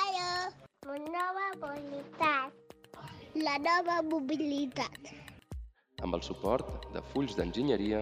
[0.00, 0.50] Allo,
[0.86, 2.50] una nova mobilitat.
[3.34, 5.00] La nova mobilitat.
[6.02, 8.00] amb el suport de Fulls d'Enginyeria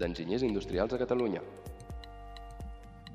[0.00, 1.40] d'Enginyers Industrials a Catalunya.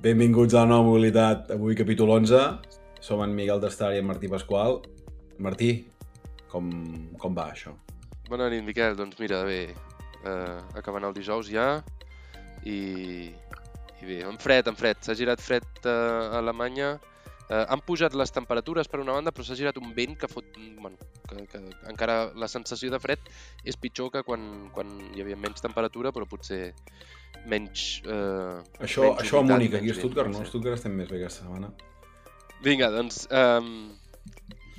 [0.01, 1.51] Benvinguts a la nova mobilitat.
[1.51, 2.39] Avui capítol 11.
[3.01, 4.79] Som en Miguel Destar i en Martí Pasqual.
[5.37, 5.71] Martí,
[6.47, 6.71] com,
[7.19, 7.75] com va això?
[8.29, 8.95] Bona nit, Miquel.
[8.95, 9.75] Doncs mira, bé,
[10.23, 11.83] eh, acabant el dijous ja
[12.65, 13.31] i,
[14.01, 14.99] i bé, en fred, en fred.
[15.05, 16.95] S'ha girat fred eh, a Alemanya.
[17.51, 20.47] Eh, han pujat les temperatures per una banda, però s'ha girat un vent que fot...
[20.81, 20.97] Bueno,
[21.27, 21.61] que, que
[21.91, 23.31] encara la sensació de fred
[23.67, 26.71] és pitjor que quan, quan hi havia menys temperatura, però potser
[27.51, 28.01] menys...
[28.05, 30.43] Eh, Això, menys això a Múnich, aquí a Stuttgart no.
[30.43, 31.73] A Stuttgart estem més bé aquesta setmana.
[32.63, 33.25] Vinga, doncs...
[33.33, 33.97] Um,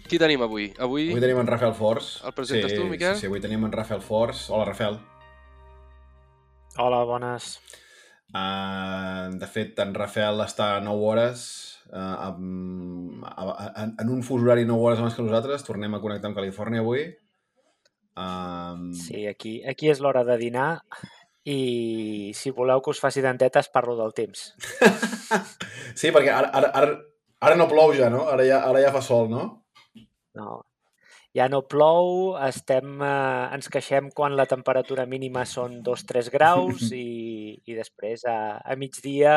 [0.08, 0.66] qui tenim avui?
[0.82, 2.18] Avui, Avui tenim en Rafael Fors.
[2.26, 3.14] El presentes sí, tu, Miquel?
[3.16, 4.48] Sí, sí, avui tenim en Rafael Fors.
[4.52, 4.98] Hola, Rafael.
[6.78, 7.60] Hola, bones.
[8.32, 11.42] Uh, de fet, en Rafael està a 9 hores,
[11.92, 13.26] uh, amb,
[13.76, 15.66] en, en un fus horari 9 hores abans que nosaltres.
[15.66, 17.04] Tornem a connectar amb Califòrnia avui.
[18.16, 20.70] Um, Sí, aquí, aquí és l'hora de dinar
[21.44, 24.52] i si voleu que us faci dentetes parlo del temps.
[26.00, 26.98] sí, perquè ara, ara, ara,
[27.40, 28.24] ara no plou ja, no?
[28.32, 29.44] Ara ja, ara ja fa sol, no?
[30.38, 30.62] No,
[31.36, 37.56] ja no plou, estem, eh, ens queixem quan la temperatura mínima són 2-3 graus i,
[37.64, 39.36] i després a, a migdia,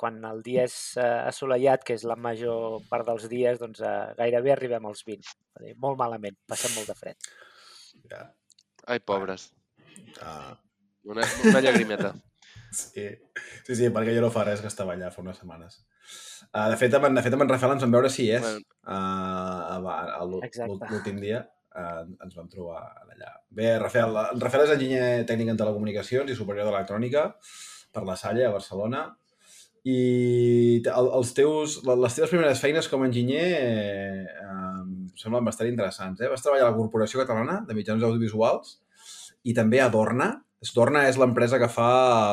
[0.00, 3.96] quan el dia és eh, assolellat, que és la major part dels dies, doncs eh,
[4.18, 5.26] gairebé arribem als 20.
[5.26, 7.32] És a dir, Molt malament, passem molt de fred.
[8.12, 8.24] Ja.
[8.86, 9.50] Ai, pobres.
[10.20, 10.54] Uh,
[11.06, 12.14] Una, una llagrimeta.
[12.78, 13.06] Sí.
[13.66, 15.80] sí, sí, perquè jo no fa res que estava allà fa unes setmanes.
[16.52, 18.44] Uh, de, fet, amb, en- de fet, amb en Rafael ens vam veure si és
[18.44, 18.60] Bueno.
[18.86, 20.22] uh,
[20.92, 23.32] l'últim dia uh, ens vam trobar allà.
[23.50, 27.28] Bé, Rafael, en Rafael és enginyer tècnic en telecomunicacions i superior d'electrònica
[27.96, 29.06] per la Salle a Barcelona
[29.86, 36.20] i els teus, les teves primeres feines com a enginyer eh, em semblen bastant interessants.
[36.20, 36.30] Eh?
[36.32, 38.80] Vas treballar a la Corporació Catalana de Mitjans Audiovisuals
[39.46, 40.32] i també a Dorna.
[40.74, 41.88] Dorna és l'empresa que fa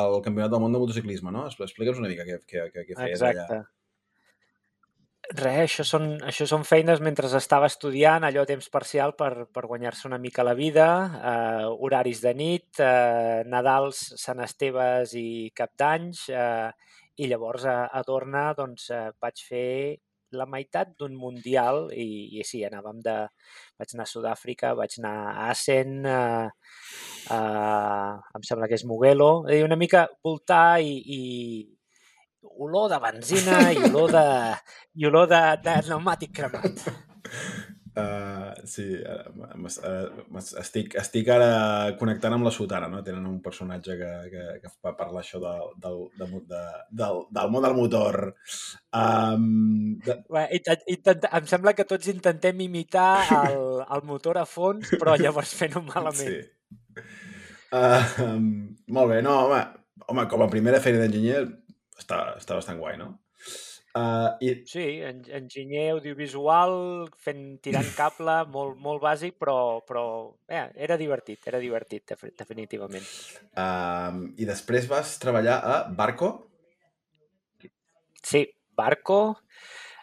[0.08, 1.46] el Campionat del Món de Motociclisme, no?
[1.50, 3.48] Expl- Explica'ns una mica què, què, què, què feies Exacte.
[3.60, 3.64] allà.
[5.34, 9.64] Res, això són, això són feines mentre estava estudiant, allò a temps parcial per, per
[9.70, 15.72] guanyar-se una mica la vida, eh, horaris de nit, eh, Nadals, Sant Esteves i Cap
[15.80, 16.72] d'Anys, eh,
[17.24, 19.70] i llavors a, a Dorna doncs, eh, vaig fer
[20.38, 22.08] la meitat d'un mundial i,
[22.40, 23.18] i sí, anàvem de...
[23.80, 26.48] Vaig anar a Sud-àfrica, vaig anar a Assen, eh,
[27.34, 27.40] a,
[28.38, 31.22] em sembla que és Mugello, dir, una mica voltar i, i
[32.44, 34.26] olor de benzina i olor de,
[35.00, 36.84] i olor de, de pneumàtic cremat.
[37.94, 39.58] Uh, sí, uh, uh,
[40.34, 43.04] m'es- estic, estic ara connectant amb la Sotana, no?
[43.06, 45.52] Tenen un personatge que, que, que fa parlar això de,
[45.84, 46.62] del, de, de,
[47.04, 48.20] del, del món del motor.
[48.90, 53.12] Um, de, Bé, intent, intent, em sembla que tots intentem imitar
[53.44, 56.34] el, el motor a fons, però llavors fent-ho malament.
[56.34, 57.06] sí.
[57.74, 58.50] Uh, um,
[58.94, 59.62] molt bé, no, home,
[60.08, 61.40] home, com a primera feina d'enginyer
[61.98, 63.14] està, està bastant guai, no?
[63.94, 66.72] Uh, i, Sí, en, enginyer audiovisual,
[67.22, 70.06] fent, tirant cable, molt, molt bàsic, però, però
[70.50, 73.06] eh, era divertit, era divertit, defi- definitivament.
[73.54, 76.32] um, I després vas treballar a Barco?
[78.24, 79.20] Sí, Barco,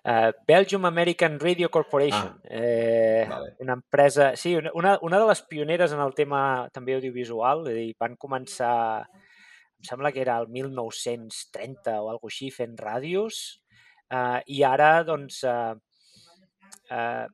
[0.04, 3.54] eh, Belgium American Radio Corporation, Ah, eh, vale.
[3.58, 7.96] una empresa, sí, una- una, de les pioneres en el tema també audiovisual, és dir,
[7.98, 9.06] van començar,
[9.80, 13.59] em sembla que era el 1930 o alguna així, fent ràdios,
[14.10, 15.75] eh, i ara, doncs, eh,
[16.91, 17.26] eh,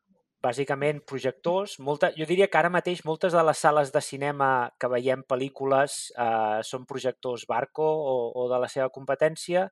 [0.47, 1.79] bàsicament projectors.
[1.83, 5.99] Molta, jo diria que ara mateix moltes de les sales de cinema que veiem pel·lícules
[6.13, 9.67] eh, són projectors Barco o, o de la seva competència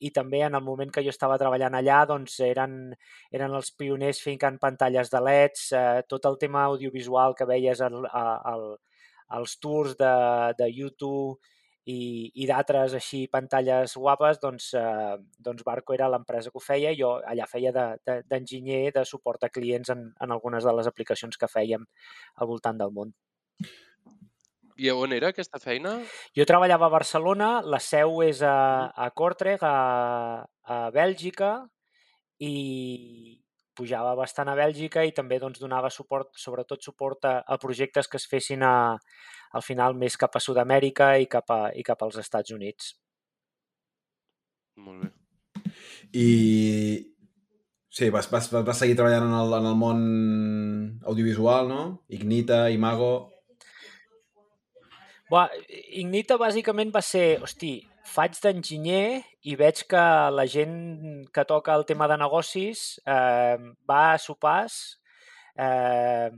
[0.00, 2.76] i també en el moment que jo estava treballant allà doncs eren,
[3.36, 8.06] eren els pioners ficant pantalles de leds, eh, tot el tema audiovisual que veies al,
[8.08, 8.64] al,
[9.38, 10.14] als tours de,
[10.58, 11.36] de YouTube
[11.88, 16.92] i, i d'altres així pantalles guapes, doncs, eh, doncs Barco era l'empresa que ho feia.
[16.96, 20.72] Jo allà feia de- de- d'enginyer de, de suport a clients en, en algunes de
[20.76, 21.86] les aplicacions que fèiem
[22.36, 23.14] al voltant del món.
[24.80, 25.98] I on era aquesta feina?
[26.36, 31.66] Jo treballava a Barcelona, la seu és a, a Kortrijk, a, a Bèlgica,
[32.40, 33.40] i
[33.80, 38.20] pujava bastant a Bèlgica i també doncs, donava suport, sobretot suport a, a projectes que
[38.20, 38.74] es fessin a,
[39.56, 42.92] al final més cap a Sud-amèrica i, cap a, i cap als Estats Units.
[44.80, 45.14] Molt bé.
[46.12, 46.28] I...
[47.90, 50.02] Sí, vas, vas, vas, seguir treballant en el, en el món
[51.10, 51.82] audiovisual, no?
[52.14, 53.10] Ignita, Imago...
[55.30, 55.50] Buah,
[55.98, 57.80] Ignita bàsicament va ser, hosti,
[58.10, 60.02] faig d'enginyer i veig que
[60.34, 60.74] la gent
[61.34, 63.56] que toca el tema de negocis eh,
[63.88, 64.80] va a sopars,
[65.56, 66.30] eh,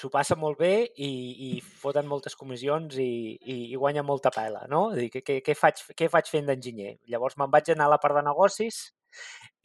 [0.00, 1.10] s'ho passa molt bé i,
[1.48, 4.84] i foten moltes comissions i, i, i guanyen molta pela, no?
[4.96, 6.94] Dir, què, què, faig, què faig fent d'enginyer?
[7.10, 8.80] Llavors me'n vaig anar a la part de negocis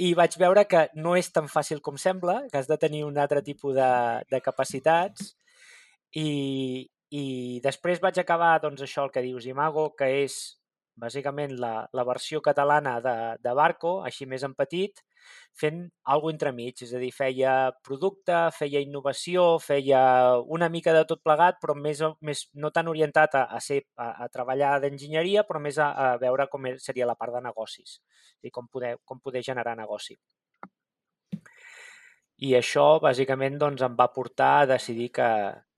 [0.02, 3.22] i vaig veure que no és tan fàcil com sembla, que has de tenir un
[3.22, 3.92] altre tipus de,
[4.32, 5.36] de capacitats
[6.18, 7.26] i, i
[7.64, 10.40] després vaig acabar, doncs, això el que dius, Imago, que és
[11.02, 15.02] bàsicament la, la versió catalana de, de Barco, així més en petit,
[15.58, 15.82] fent
[16.14, 17.56] alguna entremig, és a dir, feia
[17.86, 20.02] producte, feia innovació, feia
[20.58, 24.12] una mica de tot plegat, però més, més no tan orientat a, a, ser, a,
[24.26, 28.00] a treballar d'enginyeria, però més a, a veure com seria la part de negocis
[28.44, 30.18] i com poder, com poder generar negoci.
[32.44, 35.28] I això, bàsicament, doncs, em va portar a decidir que,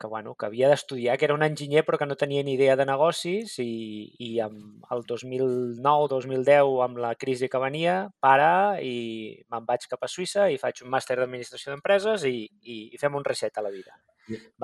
[0.02, 2.74] que, bueno, que havia d'estudiar, que era un enginyer però que no tenia ni idea
[2.76, 8.50] de negocis i, i amb el 2009-2010, amb la crisi que venia, para
[8.82, 12.98] i me'n vaig cap a Suïssa i faig un màster d'administració d'empreses i, i, i
[12.98, 13.94] fem un reset a la vida.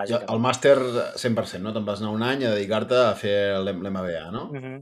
[0.10, 1.76] Ja, el màster 100%, no?
[1.76, 4.48] Te'n vas anar un any a dedicar-te a fer l'MBA, no?
[4.50, 4.82] Mm -hmm.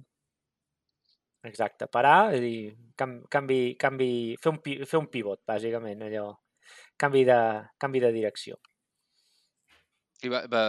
[1.43, 6.29] Exacte, parar, dir, canvi, canvi, fer, un, fer un pivot, bàsicament, allò
[7.01, 7.39] canvi de,
[7.81, 8.59] canvi de direcció.
[10.21, 10.63] I va, va,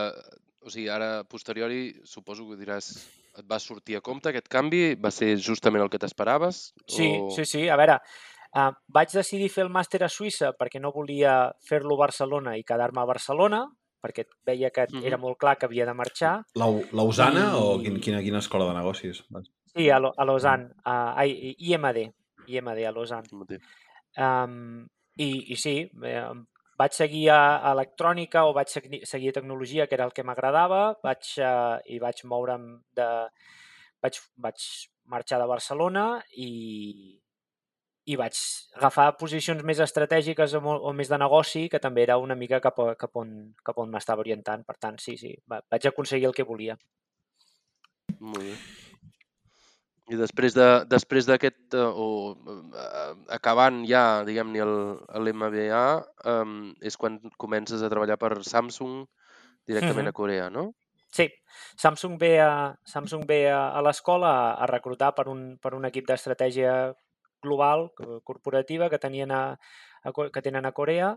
[0.65, 2.93] o sigui, ara, posteriori, suposo que diràs,
[3.39, 4.95] et va sortir a compte aquest canvi?
[5.01, 6.63] Va ser justament el que t'esperaves?
[6.87, 7.29] Sí, o...
[7.35, 7.67] sí, sí.
[7.73, 7.99] A veure,
[8.57, 11.37] uh, vaig decidir fer el màster a Suïssa perquè no volia
[11.69, 13.65] fer-lo a Barcelona i quedar-me a Barcelona,
[14.03, 15.05] perquè veia que uh -huh.
[15.07, 16.35] era molt clar que havia de marxar.
[16.55, 17.59] Lausana I...
[17.61, 19.25] o quin, quina, quina escola de negocis?
[19.75, 22.13] Sí, a, a Lausanne, uh, a IMD,
[22.47, 23.29] IMD a Lausanne.
[24.17, 24.87] Um,
[25.17, 25.77] i, i sí,
[26.09, 26.29] eh,
[26.81, 27.41] vaig seguir a,
[27.73, 32.25] electrònica o vaig seguir a tecnologia, que era el que m'agradava, vaig, eh, i vaig
[32.25, 33.11] moure'm de...
[34.03, 34.63] Vaig, vaig
[35.07, 36.05] marxar de Barcelona
[36.43, 36.49] i,
[38.11, 38.35] i vaig
[38.75, 42.81] agafar posicions més estratègiques o, o més de negoci, que també era una mica cap,
[42.83, 44.67] a, cap on, cap on m'estava orientant.
[44.67, 46.79] Per tant, sí, sí, vaig aconseguir el que volia.
[48.19, 48.57] Molt bé.
[50.13, 54.67] I després de, després d'aquest, uh, o uh, acabant ja, diguem-ne,
[55.25, 55.85] l'MBA,
[56.29, 59.07] um, és quan comences a treballar per Samsung
[59.69, 60.17] directament uh -huh.
[60.17, 60.73] a Corea, no?
[61.13, 61.29] Sí,
[61.77, 65.85] Samsung ve a, Samsung ve a, a l'escola a, a reclutar per un, per un
[65.85, 66.95] equip d'estratègia
[67.43, 67.91] global,
[68.25, 69.59] corporativa, que, tenien a,
[70.05, 71.17] a, que tenen a Corea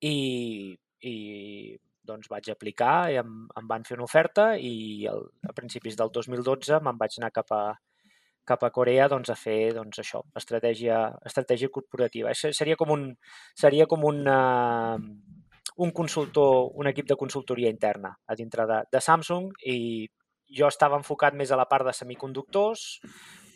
[0.00, 5.52] i, i doncs vaig aplicar i em, em van fer una oferta i el, a
[5.52, 7.62] principis del 2012 me'n vaig anar cap a,
[8.48, 12.32] cap a Corea doncs, a fer doncs, això, estratègia, estratègia corporativa.
[12.34, 13.04] Seria com un,
[13.56, 14.96] seria com un, uh,
[15.84, 19.78] un consultor, un equip de consultoria interna a dintre de, de Samsung i
[20.58, 22.86] jo estava enfocat més a la part de semiconductors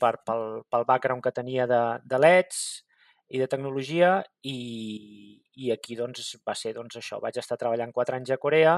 [0.01, 2.63] per, pel, pel background que tenia de, de LEDs
[3.33, 7.19] i de tecnologia i, i aquí doncs, va ser doncs, això.
[7.23, 8.77] Vaig estar treballant quatre anys a Corea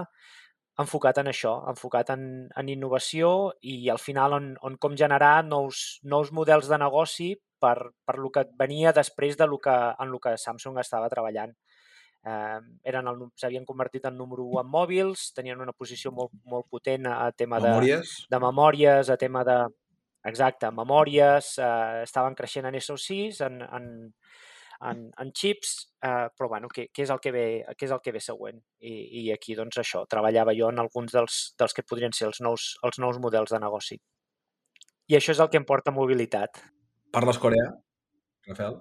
[0.82, 2.25] enfocat en això, enfocat en,
[2.59, 3.29] en innovació
[3.62, 8.31] i al final on, on com generar nous, nous models de negoci per, per lo
[8.35, 11.55] que venia després de lo que, en el que Samsung estava treballant.
[12.25, 17.06] Eh, eren s'havien convertit en número 1 en mòbils, tenien una posició molt, molt potent
[17.11, 19.58] a tema de memòries, de, memòries a tema de...
[20.25, 23.91] Exacte, memòries, eh, estaven creixent en SoCs, en, en,
[24.91, 27.45] en, en xips, eh, però bueno, què, què, és el que ve,
[27.79, 28.61] què és el que ve següent?
[28.81, 32.41] I, I aquí, doncs, això, treballava jo en alguns dels, dels que podrien ser els
[32.45, 34.01] nous, els nous models de negoci.
[35.11, 36.63] I això és el que em porta mobilitat.
[37.15, 37.69] Parles coreà,
[38.49, 38.81] Rafael?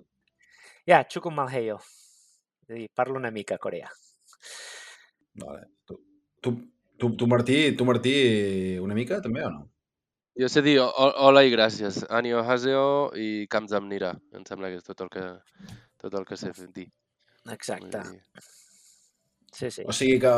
[0.84, 1.78] Ja, yeah, chukum malheyo.
[2.64, 3.92] És a dir, parlo una mica coreà.
[5.40, 5.68] Vale.
[5.86, 5.98] Tu,
[6.42, 6.56] tu,
[7.00, 8.16] tu, tu, Martí, tu, Martí,
[8.80, 9.68] una mica també o no?
[10.40, 12.02] Jo sé dir hola i gràcies.
[12.10, 14.16] Anio haseo i kamsamnira.
[14.34, 15.28] Em sembla que és tot el que,
[16.02, 16.90] tot el que sé dir.
[17.54, 18.02] Exacte.
[19.54, 19.84] Sí, sí.
[19.86, 20.32] O sigui que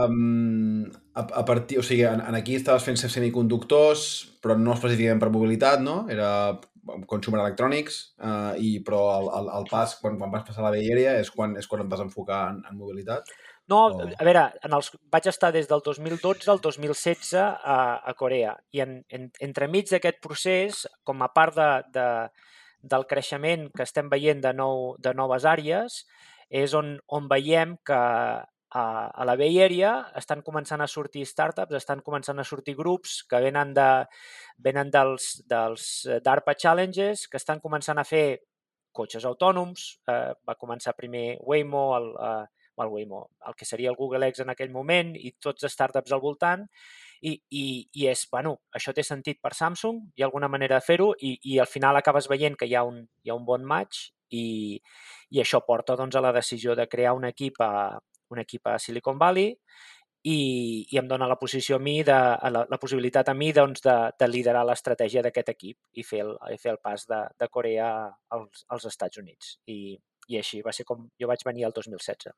[0.00, 4.04] um, a, a partir, o sigui, en, en aquí estaves fent semiconductors,
[4.40, 6.06] però no específicament per mobilitat, no?
[6.08, 6.30] Era
[7.08, 10.72] consumer electronics, uh, i, però el, el, el pas, quan, quan vas passar a la
[10.72, 13.28] Bay Area, és quan, és quan et vas enfocar en, en mobilitat?
[13.72, 18.52] No, a veure, en els, vaig estar des del 2012 al 2016 a, a Corea
[18.76, 22.08] i en, en, entremig d'aquest procés, com a part de, de,
[22.92, 26.02] del creixement que estem veient de, nou, de noves àrees,
[26.52, 27.96] és on, on veiem que
[28.74, 33.22] a, a la Bay Area estan començant a sortir startups, estan començant a sortir grups
[33.30, 33.88] que venen, de,
[34.58, 35.86] venen dels, dels
[36.26, 38.42] DARPA Challenges, que estan començant a fer
[38.94, 39.86] cotxes autònoms.
[40.10, 44.42] Eh, va començar primer Waymo, el, eh, el Waymo, el que seria el Google X
[44.44, 46.66] en aquell moment i tots startups al voltant
[47.24, 47.64] I, i,
[48.00, 51.36] i és, bueno, això té sentit per Samsung, hi ha alguna manera de fer-ho i,
[51.54, 54.80] i al final acabes veient que hi ha un, hi ha un bon match i,
[55.30, 57.98] i això porta doncs, a la decisió de crear un equip a,
[58.34, 59.54] un equip a Silicon Valley
[60.24, 62.16] i, i em dona la posició a mi, de,
[62.54, 66.32] la, la possibilitat a mi doncs, de, de liderar l'estratègia d'aquest equip i fer el,
[66.54, 67.90] i fer el pas de, de Corea
[68.36, 69.58] als, als Estats Units.
[69.68, 69.96] I,
[70.32, 72.32] I així va ser com jo vaig venir el 2016.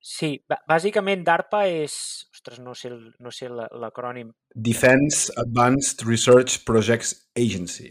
[0.00, 0.36] Sí,
[0.68, 1.94] bàsicament DARPA és...
[2.34, 4.30] Ostres, no sé, no sé l'acrònim.
[4.54, 7.90] Defense Advanced Research Projects Agency.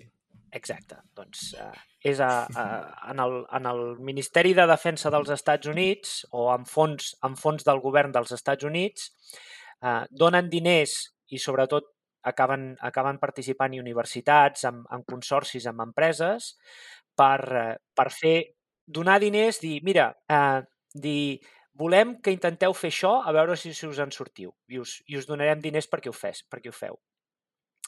[0.56, 1.02] Exacte.
[1.18, 1.74] Doncs uh,
[2.08, 2.64] és a, a,
[3.12, 7.68] en, el, en el Ministeri de Defensa dels Estats Units o en fons, en fons
[7.68, 9.12] del govern dels Estats Units
[9.84, 10.96] eh, donen diners
[11.34, 11.92] i sobretot
[12.28, 16.54] acaben, acaben participant i universitats, amb, amb consorcis, amb empreses,
[17.18, 18.38] per, eh, per fer,
[18.88, 20.62] donar diners, dir, mira, eh,
[20.94, 21.40] dir,
[21.80, 25.18] volem que intenteu fer això a veure si, si us en sortiu i us, i
[25.20, 27.00] us donarem diners perquè ho, fes, perquè ho feu.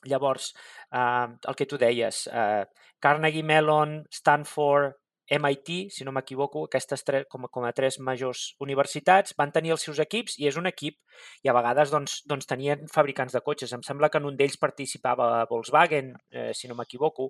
[0.08, 0.54] Llavors,
[0.96, 2.66] eh, el que tu deies, eh,
[3.04, 4.96] Carnegie Mellon, Stanford,
[5.30, 9.84] MIT, si no m'equivoco, aquestes tres, com, com a tres majors universitats, van tenir els
[9.86, 10.98] seus equips i és un equip
[11.46, 13.76] i a vegades doncs, doncs tenien fabricants de cotxes.
[13.78, 17.30] Em sembla que en un d'ells participava Volkswagen, eh, si no m'equivoco.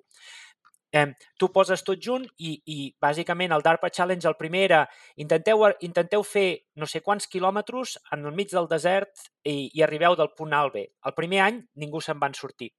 [0.92, 1.06] Eh,
[1.38, 4.80] tu poses tot junt i, i bàsicament el DARPA Challenge el primer era
[5.22, 6.46] intenteu, intenteu fer
[6.82, 10.64] no sé quants quilòmetres en el mig del desert i, i arribeu del punt A
[10.64, 10.88] al B.
[11.06, 12.72] El primer any ningú se'n van sortir.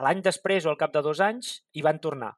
[0.00, 2.36] L'any després o al cap de dos anys hi van tornar.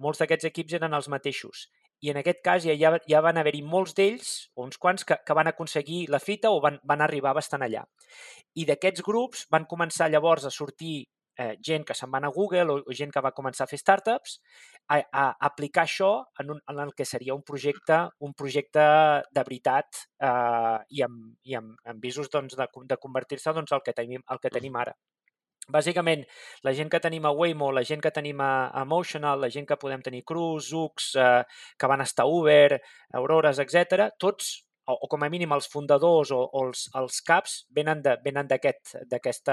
[0.00, 1.68] Molts d'aquests equips eren els mateixos
[2.00, 5.18] i en aquest cas ja, ja, ja van haver-hi molts d'ells, o uns quants, que,
[5.26, 7.84] que van aconseguir la fita o van, van arribar bastant allà.
[8.54, 12.74] I d'aquests grups van començar llavors a sortir eh, gent que se'n van a Google
[12.74, 14.38] o, o gent que va començar a fer startups,
[14.90, 16.10] a, a aplicar això
[16.42, 18.84] en, un, en el que seria un projecte, un projecte
[19.30, 23.84] de veritat eh, i, amb, i amb, amb visos doncs, de, de convertir-se doncs, el,
[23.86, 24.96] que tenim, el que tenim ara.
[25.68, 26.22] Bàsicament,
[26.64, 29.76] la gent que tenim a Waymo, la gent que tenim a Emotional, la gent que
[29.76, 31.42] podem tenir Cruise, Zoox, eh,
[31.76, 32.80] que van estar Uber,
[33.20, 34.54] Aurores, etc, tots
[34.88, 39.52] o, o com a mínim els fundadors o, o els, els caps venen d'aquesta aquest,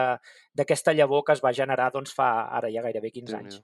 [0.56, 3.62] d'aquesta llavor que es va generar doncs, fa ara ja gairebé 15 sí, anys.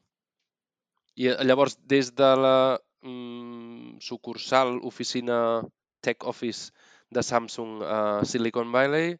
[1.15, 2.55] I eh, llavors, des de la
[3.03, 5.61] mm, sucursal, oficina
[6.01, 6.71] Tech Office
[7.11, 9.15] de Samsung a Silicon Valley,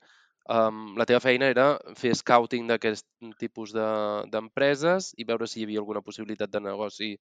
[0.50, 1.67] um, la teva feina era
[2.00, 3.05] fer scouting d'aquest
[3.39, 7.13] tipus d'empreses de, i veure si hi havia alguna possibilitat de negoci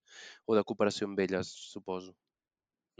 [0.46, 2.14] o de cooperació amb elles, suposo.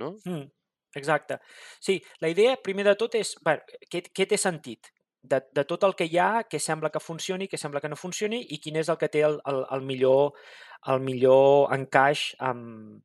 [0.00, 0.14] No?
[0.26, 0.48] Mm.
[0.94, 1.38] Exacte.
[1.80, 4.90] Sí, la idea, primer de tot, és bé, què, què té sentit?
[5.22, 7.98] De, de tot el que hi ha, què sembla que funcioni, què sembla que no
[8.00, 10.32] funcioni i quin és el que té el, el, el, millor,
[10.88, 13.02] el millor encaix amb,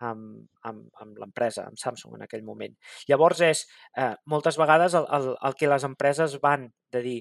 [0.00, 2.74] amb, amb, amb l'empresa, amb Samsung en aquell moment.
[3.10, 3.66] Llavors és,
[4.00, 7.18] eh, moltes vegades el, el, el que les empreses van de dir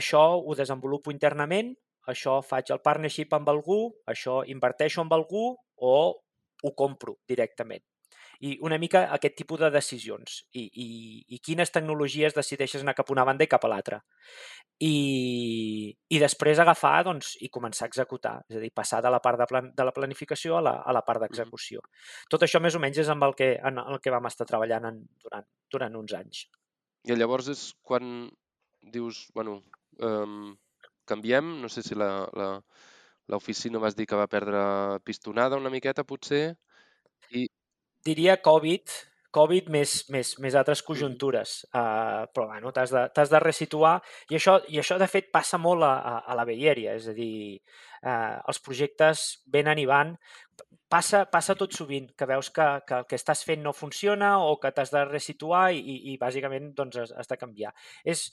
[0.00, 1.74] això ho desenvolupo internament,
[2.10, 5.98] això faig el partnership amb algú, això inverteixo amb algú o
[6.64, 7.84] ho compro directament
[8.40, 10.88] i una mica aquest tipus de decisions i, i,
[11.36, 14.00] i quines tecnologies decideixes anar cap a una banda i cap a l'altra.
[14.82, 19.22] I, I després agafar doncs, i començar a executar, és a dir, passar de la
[19.24, 21.84] part de, plan, de la planificació a la, a la part d'execució.
[22.32, 24.90] Tot això més o menys és amb el que, en el que vam estar treballant
[24.90, 26.44] en, durant, durant uns anys.
[27.06, 28.28] I llavors és quan
[28.92, 29.60] dius, bueno,
[30.02, 30.54] um,
[31.06, 32.48] canviem, no sé si la, la,
[33.32, 34.60] l'oficina vas dir que va perdre
[35.06, 36.56] pistonada una miqueta, potser,
[37.30, 37.46] i,
[38.06, 38.94] diria Covid,
[39.36, 43.98] Covid més, més, més altres conjuntures, uh, però bueno, t'has de, de resituar
[44.30, 47.16] i això, i això de fet passa molt a, a, a la Bellèria, és a
[47.16, 47.58] dir,
[48.00, 50.14] uh, els projectes venen i van,
[50.88, 54.56] passa, passa tot sovint, que veus que, que el que estàs fent no funciona o
[54.62, 57.74] que t'has de resituar i, i, i bàsicament doncs, has, has de canviar.
[58.04, 58.30] És,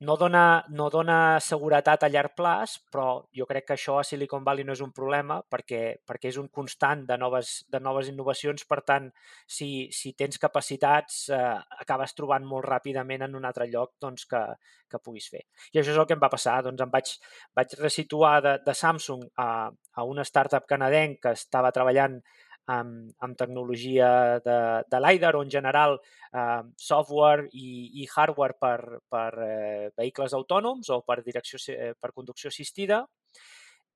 [0.00, 4.44] no dona, no dona seguretat a llarg plaç, però jo crec que això a Silicon
[4.46, 8.62] Valley no és un problema perquè, perquè és un constant de noves, de noves innovacions.
[8.70, 9.10] Per tant,
[9.46, 14.44] si, si tens capacitats, eh, acabes trobant molt ràpidament en un altre lloc doncs, que,
[14.88, 15.42] que puguis fer.
[15.72, 16.60] I això és el que em va passar.
[16.62, 17.14] Doncs em vaig,
[17.58, 22.20] vaig resituar de, de Samsung a, a una startup canadenc que estava treballant
[22.68, 24.10] amb, amb tecnologia
[24.44, 24.58] de,
[24.90, 25.96] de LiDAR o en general
[26.32, 32.12] eh, software i, i hardware per, per eh, vehicles autònoms o per, direcció, eh, per
[32.12, 33.02] conducció assistida.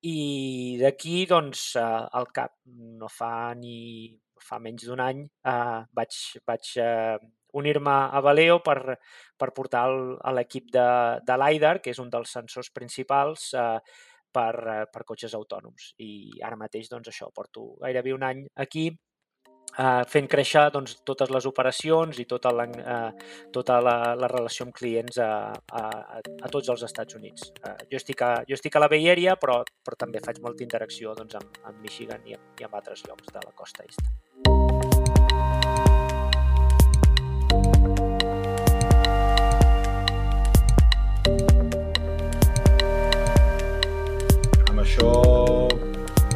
[0.02, 1.84] I d'aquí, doncs, eh,
[2.18, 6.16] al cap no fa ni fa menys d'un any eh, vaig,
[6.48, 7.18] vaig eh,
[7.52, 8.96] unir-me a Valeo per,
[9.38, 9.84] per portar
[10.34, 10.88] l'equip de,
[11.26, 13.78] de LiDAR, que és un dels sensors principals, eh,
[14.32, 15.92] per, eh, per cotxes autònoms.
[16.02, 18.90] I ara mateix, doncs, això, porto gairebé un any aquí
[19.78, 24.66] eh, fent créixer doncs, totes les operacions i tota la, eh, tota la, la relació
[24.66, 25.84] amb clients a, a,
[26.20, 27.52] a tots els Estats Units.
[27.62, 30.66] Eh, jo, estic a, jo estic a la Bay Area, però, però també faig molta
[30.66, 34.31] interacció doncs, amb, amb Michigan i, i amb altres llocs de la costa est.
[44.92, 45.68] això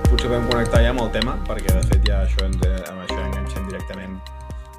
[0.08, 3.16] potser podem connectar ja amb el tema, perquè de fet ja això ens, amb això
[3.20, 4.14] enganxem directament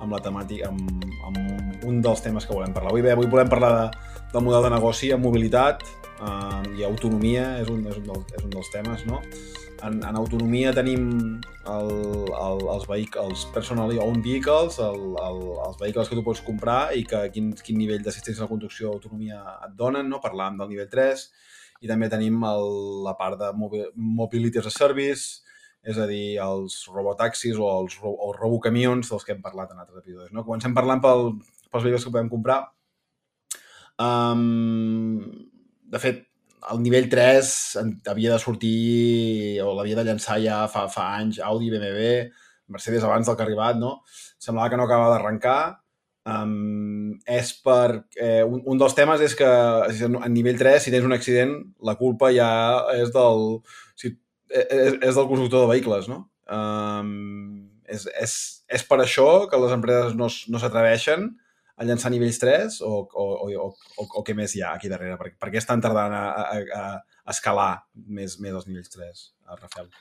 [0.02, 2.90] amb la temàtica, amb, amb un dels temes que volem parlar.
[2.90, 7.60] Avui bé, avui volem parlar de, del model de negoci amb mobilitat eh, i autonomia,
[7.62, 9.20] és un, és un, del, és un dels temes, no?
[9.86, 11.04] En, en autonomia tenim
[11.70, 11.92] el,
[12.34, 16.96] el, els, vehicles, els personal owned vehicles, el, el, els vehicles que tu pots comprar
[16.98, 20.24] i que quin, quin nivell d'assistència a la conducció d'autonomia et donen, no?
[20.24, 21.28] parlàvem del nivell 3,
[21.82, 22.70] i també tenim el,
[23.06, 25.44] la part de Mobility as a Service,
[25.88, 29.84] és a dir, els robotaxis o els, ro o robocamions dels que hem parlat en
[29.84, 30.34] altres episodis.
[30.36, 30.44] No?
[30.48, 31.30] Comencem parlant pel,
[31.72, 32.64] pels vehicles que podem comprar.
[33.98, 35.22] Um,
[35.88, 36.26] de fet,
[36.72, 37.50] el nivell 3
[38.12, 42.28] havia de sortir o l'havia de llançar ja fa, fa anys Audi, BMW,
[42.74, 44.02] Mercedes abans del que ha arribat, no?
[44.44, 45.60] Semblava que no acabava d'arrencar.
[46.28, 48.04] Um, és per...
[48.20, 51.54] Eh, un, un dels temes és que a nivell 3, si tens un accident,
[51.88, 52.50] la culpa ja
[52.98, 53.60] és del,
[53.96, 54.12] si,
[54.52, 56.26] és, és del constructor de vehicles, no?
[56.52, 61.30] Um, és, és, és per això que les empreses no, no s'atreveixen
[61.78, 65.16] a llançar nivells 3 o, o, o, o, o què més hi ha aquí darrere?
[65.20, 66.86] Per, per què estan tardant a, a,
[67.28, 69.26] a escalar més, més els nivells 3,
[69.62, 69.92] Rafael?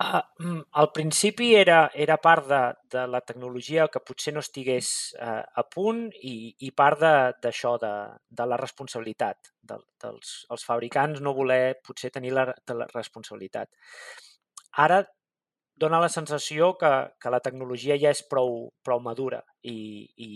[0.00, 4.88] Uh, al principi era, era part de, de la tecnologia que potser no estigués
[5.20, 7.02] uh, a punt i, i part
[7.44, 12.46] d'això, de, de, de la responsabilitat de, dels els fabricants no voler potser tenir la,
[12.48, 13.68] de la responsabilitat.
[14.86, 15.02] Ara
[15.80, 16.90] dona la sensació que,
[17.20, 20.30] que la tecnologia ja és prou, prou madura i, i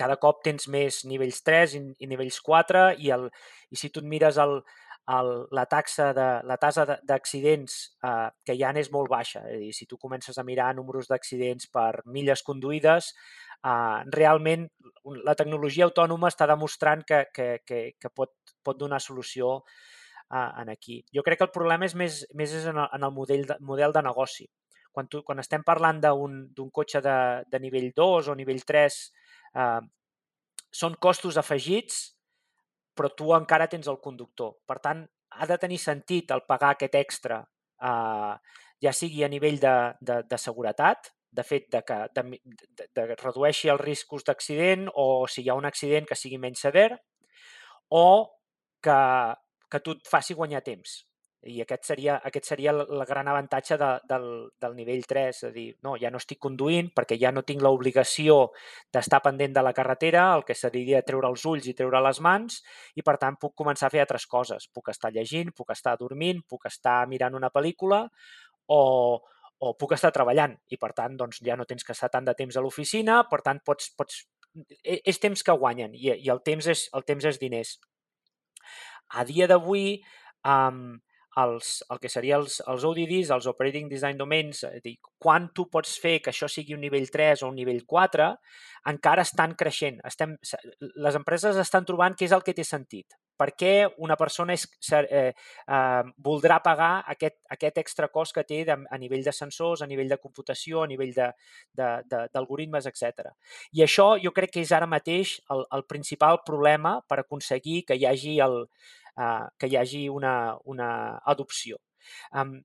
[0.00, 3.28] cada cop tens més nivells 3 i, i nivells 4 i, el,
[3.68, 4.62] i si tu et mires el,
[5.10, 9.42] el, la taxa de la tasa d'accidents eh, que hi ha és molt baixa.
[9.50, 13.12] És dir, si tu comences a mirar números d'accidents per milles conduïdes,
[13.64, 14.68] eh, realment
[15.24, 19.56] la tecnologia autònoma està demostrant que, que, que, que pot, pot donar solució
[20.30, 21.02] eh, en aquí.
[21.14, 23.58] Jo crec que el problema és més, més és en el, en el model, de,
[23.60, 24.46] model de negoci.
[24.90, 27.16] Quan, tu, quan estem parlant d'un cotxe de,
[27.50, 29.02] de nivell 2 o nivell 3,
[29.56, 29.80] eh,
[30.70, 32.19] són costos afegits
[33.00, 34.58] però tu encara tens el conductor.
[34.68, 37.40] Per tant, ha de tenir sentit el pagar aquest extra,
[37.80, 38.34] eh,
[38.84, 42.24] ja sigui a nivell de, de, de seguretat, de fet de que de,
[42.76, 46.64] de, de redueixi els riscos d'accident o si hi ha un accident que sigui menys
[46.66, 46.90] sever
[47.94, 48.06] o
[48.82, 48.98] que,
[49.70, 51.00] que tu et faci guanyar temps.
[51.48, 54.26] I aquest seria, aquest seria el gran avantatge de, del,
[54.60, 57.64] del nivell 3, és a dir, no, ja no estic conduint perquè ja no tinc
[57.64, 58.50] l'obligació
[58.92, 62.60] d'estar pendent de la carretera, el que seria treure els ulls i treure les mans,
[62.92, 64.68] i per tant puc començar a fer altres coses.
[64.68, 68.04] Puc estar llegint, puc estar dormint, puc estar mirant una pel·lícula
[68.68, 68.82] o,
[69.64, 72.36] o puc estar treballant i per tant doncs, ja no tens que estar tant de
[72.36, 74.26] temps a l'oficina, per tant pots, pots...
[74.84, 77.78] E, és temps que guanyen i, i el, temps és, el temps és diners.
[79.16, 80.02] A dia d'avui,
[80.44, 80.98] um,
[81.38, 85.68] els, el que serien els, els ODDs, els Operating Design Domains, és dir, quan tu
[85.70, 88.30] pots fer que això sigui un nivell 3 o un nivell 4,
[88.90, 90.00] encara estan creixent.
[90.06, 90.36] Estem,
[90.80, 93.14] les empreses estan trobant què és el que té sentit.
[93.40, 93.72] Per què
[94.04, 98.98] una persona és, eh, eh, voldrà pagar aquest, aquest extra cost que té de, a
[98.98, 101.14] nivell de sensors, a nivell de computació, a nivell
[101.72, 103.30] d'algoritmes, etc.
[103.72, 107.96] I això jo crec que és ara mateix el, el principal problema per aconseguir que
[107.96, 108.66] hi hagi el,
[109.20, 110.90] eh, que hi hagi una, una
[111.34, 111.78] adopció.
[112.32, 112.58] Um,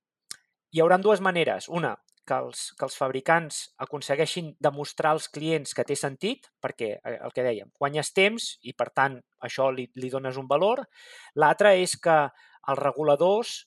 [0.72, 1.70] hi haurà dues maneres.
[1.70, 7.18] Una, que els, que els fabricants aconsegueixin demostrar als clients que té sentit, perquè eh,
[7.20, 10.84] el que dèiem, guanyes temps i per tant això li, li dones un valor.
[11.36, 13.60] L'altra és que els reguladors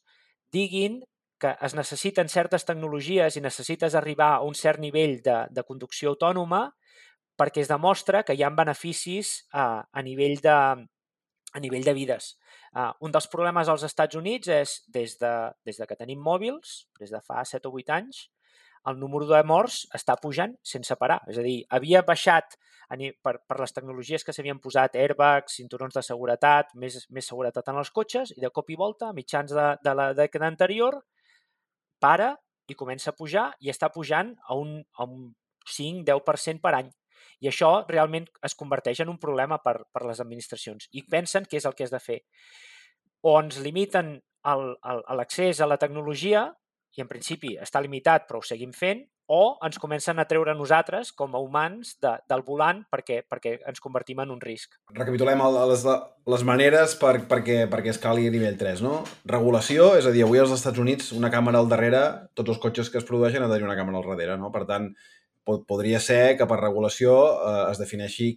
[0.53, 1.01] diguin
[1.39, 6.17] que es necessiten certes tecnologies i necessites arribar a un cert nivell de, de conducció
[6.17, 6.65] autònoma
[7.39, 10.57] perquè es demostra que hi ha beneficis a, a nivell de,
[11.55, 12.33] a nivell de vides.
[12.75, 15.35] Uh, un dels problemes als Estats Units és, des de,
[15.67, 18.27] des de que tenim mòbils, des de fa 7 o 8 anys,
[18.89, 21.21] el número de morts està pujant sense parar.
[21.29, 22.57] És a dir, havia baixat
[23.23, 27.81] per, per les tecnologies que s'havien posat, airbags, cinturons de seguretat, més, més seguretat en
[27.83, 31.03] els cotxes, i de cop i volta, a mitjans de, de la dècada anterior,
[32.01, 32.37] para
[32.69, 35.33] i comença a pujar i està pujant a un, a un
[35.69, 36.91] 5-10% per any.
[37.45, 41.61] I això realment es converteix en un problema per, per les administracions i pensen que
[41.61, 42.23] és el que has de fer.
[43.23, 44.17] O ens limiten
[45.19, 46.49] l'accés a la tecnologia,
[46.97, 51.11] i en principi està limitat però ho seguim fent, o ens comencen a treure nosaltres,
[51.13, 54.79] com a humans, de, del volant perquè, perquè ens convertim en un risc.
[54.95, 55.85] Recapitulem el, les,
[56.33, 59.03] les maneres per, perquè, perquè escali a nivell 3, no?
[59.29, 62.89] Regulació, és a dir, avui als Estats Units una càmera al darrere, tots els cotxes
[62.89, 64.49] que es produeixen han de tenir una càmera al darrere, no?
[64.55, 64.89] Per tant,
[65.49, 68.35] pot, podria ser que per regulació eh, es defineixi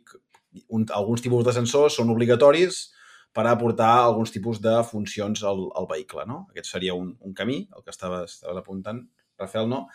[0.72, 2.88] un, alguns tipus de sensors són obligatoris
[3.36, 6.46] per aportar alguns tipus de funcions al, al vehicle, no?
[6.52, 9.06] Aquest seria un, un camí, el que estaves, estaves apuntant,
[9.40, 9.86] Rafael, no?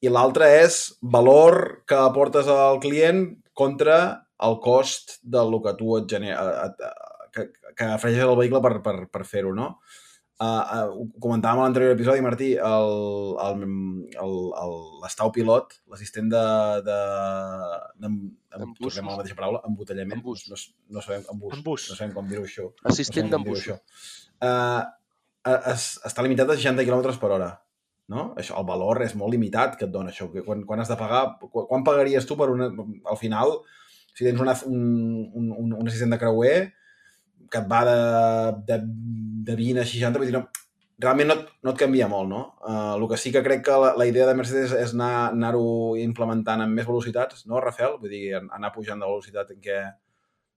[0.00, 0.80] i l'altre és
[1.14, 3.24] valor que aportes al client
[3.56, 3.96] contra
[4.40, 6.70] el cost del que tu et genera,
[7.34, 9.74] que, que afegeixes al vehicle per, per, per fer-ho, no?
[9.76, 10.09] Uh,
[10.40, 12.50] uh, ho comentàvem a l'anterior episodi, Martí,
[15.04, 16.44] l'estau pilot, l'assistent de...
[16.88, 16.98] de,
[18.02, 18.12] de,
[18.56, 20.18] de tornem a la mateixa paraula, embotellament.
[20.20, 20.46] Embús.
[20.50, 20.56] No,
[20.96, 21.56] no, sabem, embús.
[21.58, 21.88] Embús.
[21.92, 22.70] No sabem com dir-ho això.
[22.92, 23.68] Assistent no d'embús.
[24.40, 24.82] Uh,
[25.70, 27.50] es, està limitat a 60 km per hora
[28.10, 28.30] no?
[28.40, 30.28] Això, el valor és molt limitat que et dona això.
[30.32, 32.68] Que quan, quan has de pagar, quan, quan pagaries tu per una...
[33.06, 33.60] Al final,
[34.10, 34.82] si tens una, un,
[35.30, 36.56] un, un, un assistent de creuer
[37.50, 38.00] que et va de,
[38.66, 38.78] de,
[39.46, 40.44] de 20 a 60, vull dir, no,
[41.00, 42.42] realment no, no et canvia molt, no?
[42.60, 46.04] Uh, el que sí que crec que la, la idea de Mercedes és anar-ho anar
[46.04, 47.96] implementant amb més velocitats, no, Rafael?
[48.02, 49.80] Vull dir, anar pujant de velocitat en què,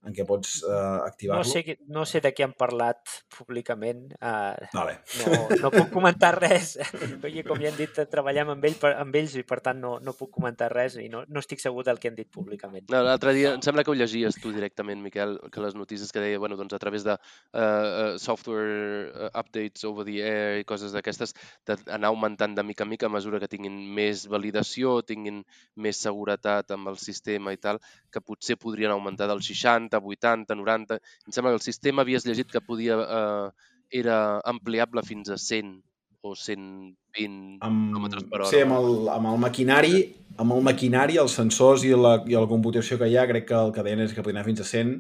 [0.04, 1.44] en què pots uh, activar-lo.
[1.44, 3.00] No sé, no sé de què han parlat
[3.32, 4.10] públicament.
[4.20, 4.98] Uh, Vale.
[5.24, 6.76] no, no puc comentar res.
[7.24, 9.96] I com ja hem dit, treballem amb, ell, per- amb ells i per tant no,
[10.04, 12.90] no puc comentar res i no, no estic segur del que han dit públicament.
[12.92, 16.24] No, L'altre dia, em sembla que ho llegies tu directament, Miquel, que les notícies que
[16.24, 21.34] deia, bueno, doncs a través de uh, software updates over the air i coses d'aquestes,
[21.68, 25.42] d'anar augmentant de mica en mica a mesura que tinguin més validació, tinguin
[25.80, 27.80] més seguretat amb el sistema i tal,
[28.12, 30.98] que potser podrien augmentar del 60, 80, 90...
[31.28, 32.98] Em sembla que el sistema havies llegit que podia...
[33.04, 35.84] Uh, era ampliable fins a 100
[36.26, 38.50] o 120 amb, quilòmetres per hora.
[38.50, 39.98] sí, amb el, amb el maquinari,
[40.42, 43.60] amb el maquinari, els sensors i la, i la computació que hi ha, crec que
[43.60, 44.96] el que deien és que podia anar fins a 100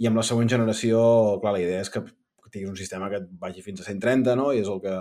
[0.00, 1.02] i amb la següent generació,
[1.42, 2.02] clar, la idea és que
[2.54, 4.52] tinguis un sistema que et vagi fins a 130, no?
[4.54, 4.96] I és el que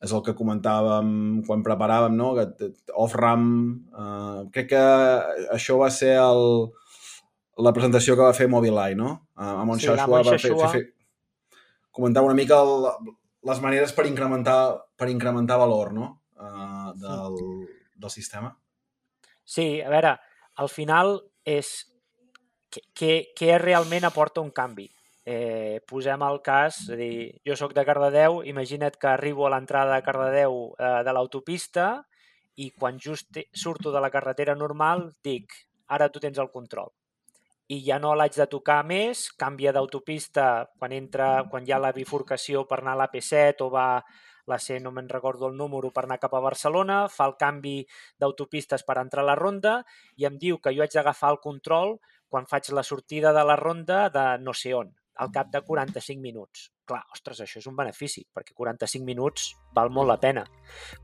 [0.00, 1.10] és el que comentàvem
[1.44, 2.30] quan preparàvem, no?
[2.38, 3.42] Que off-RAM...
[3.92, 4.84] Eh, crec que
[5.52, 6.70] això va ser el,
[7.62, 9.12] la presentació que va fer Mobileye, no?
[9.36, 11.58] Amb Sí, la Shashua va fer, fer, fer,
[11.90, 12.88] comentar una mica el,
[13.48, 14.60] les maneres per incrementar,
[14.96, 16.16] per incrementar valor, no?
[16.40, 17.38] Uh, del,
[18.00, 18.54] del sistema.
[19.44, 20.14] Sí, a veure,
[20.56, 21.72] al final és
[22.70, 24.88] què, què, realment aporta un canvi.
[25.30, 29.50] Eh, posem el cas, és a dir, jo sóc de Cardedeu, imagina't que arribo a
[29.52, 31.90] l'entrada de Cardedeu eh, de l'autopista
[32.56, 35.52] i quan just surto de la carretera normal dic,
[35.88, 36.90] ara tu tens el control.
[37.70, 41.92] I ja no l'haig de tocar més, canvia d'autopista quan entra, quan hi ha la
[41.94, 43.86] bifurcació per anar a l'AP7 o va
[44.50, 47.76] la C, no me'n recordo el número, per anar cap a Barcelona, fa el canvi
[48.18, 49.76] d'autopistes per entrar a la ronda
[50.18, 53.56] i em diu que jo haig d'agafar el control quan faig la sortida de la
[53.58, 56.70] ronda de no sé on, al cap de 45 minuts.
[56.90, 60.44] Clar, ostres, això és un benefici, perquè 45 minuts val molt la pena.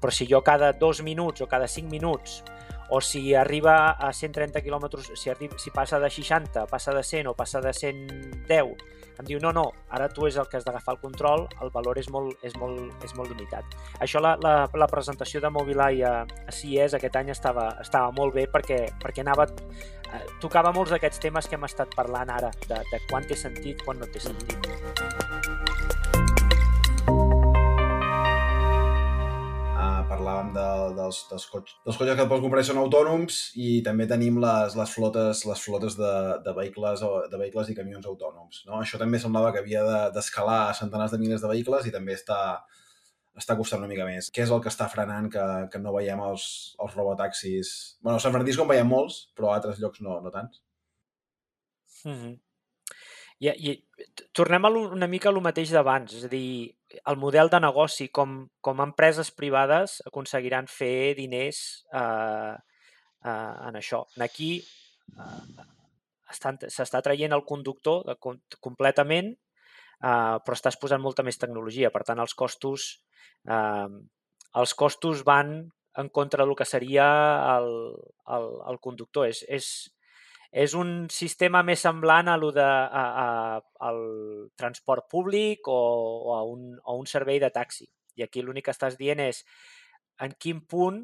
[0.00, 2.40] Però si jo cada dos minuts o cada 5 minuts
[2.88, 7.32] o si arriba a 130 quilòmetres, si, arriba, si passa de 60, passa de 100
[7.32, 8.76] o passa de 110,
[9.16, 9.64] em diu, no, no,
[9.96, 12.92] ara tu és el que has d'agafar el control, el valor és molt, és molt,
[13.04, 13.76] és molt limitat.
[14.04, 18.36] Això, la, la, la presentació de Mobileye a, a CES aquest any estava, estava molt
[18.36, 22.82] bé perquè, perquè anava, eh, tocava molts d'aquests temes que hem estat parlant ara, de,
[22.92, 24.72] de quan té sentit, quan no té sentit.
[25.00, 25.45] Uh,
[30.06, 30.64] parlàvem de,
[30.96, 34.92] dels, dels, cotxes, dels cotxes que pots comprar són autònoms i també tenim les, les
[34.94, 36.12] flotes, les flotes de,
[36.44, 38.62] de, vehicles, de vehicles i camions autònoms.
[38.68, 38.78] No?
[38.78, 42.14] Això també semblava que havia de- d'escalar a centenars de milers de vehicles i també
[42.14, 42.38] està,
[43.34, 44.30] està costant una mica més.
[44.30, 47.74] Què és el que està frenant que, que no veiem els, els robotaxis?
[48.00, 50.62] bueno, a San Francisco en veiem molts, però a altres llocs no, no tants.
[52.04, 52.34] Mm -hmm.
[53.38, 53.82] I, i
[54.32, 56.72] tornem a una mica a lo mateix d'abans, és a dir,
[57.04, 61.60] el model de negoci, com, com empreses privades aconseguiran fer diners
[61.92, 62.54] eh,
[63.24, 64.04] eh, en això.
[64.22, 65.64] Aquí eh,
[66.32, 71.92] s'està traient el conductor de, com- completament, eh, però estàs posant molta més tecnologia.
[71.94, 72.88] Per tant, els costos,
[73.48, 73.88] eh,
[74.56, 75.58] els costos van
[75.96, 77.06] en contra del que seria
[77.56, 77.70] el,
[78.36, 79.28] el, el conductor.
[79.28, 79.70] És, és,
[80.52, 83.26] és un sistema més semblant a lo de a, a,
[83.88, 84.00] al
[84.56, 87.88] transport públic o, o, a un, o un servei de taxi.
[88.16, 89.42] I aquí l'únic que estàs dient és
[90.22, 91.02] en quin punt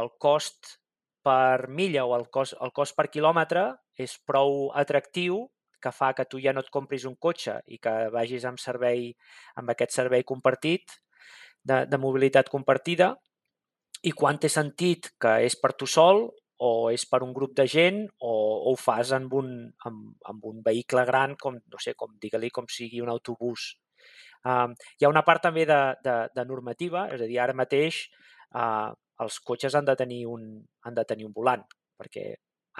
[0.00, 0.76] el cost
[1.22, 3.64] per milla o el cost, el cost per quilòmetre
[4.00, 5.44] és prou atractiu
[5.80, 9.10] que fa que tu ja no et compris un cotxe i que vagis amb servei
[9.60, 11.00] amb aquest servei compartit
[11.64, 13.14] de, de mobilitat compartida
[14.02, 16.28] i quan té sentit que és per tu sol
[16.66, 19.52] o és per un grup de gent o, o ho fas amb un,
[19.88, 23.72] amb, amb un vehicle gran com, no sé, com digue-li com sigui un autobús.
[24.44, 28.06] Uh, hi ha una part també de, de, de normativa, és a dir, ara mateix
[28.56, 28.92] uh,
[29.24, 30.46] els cotxes han de tenir un,
[30.84, 31.64] han de tenir un volant,
[32.00, 32.30] perquè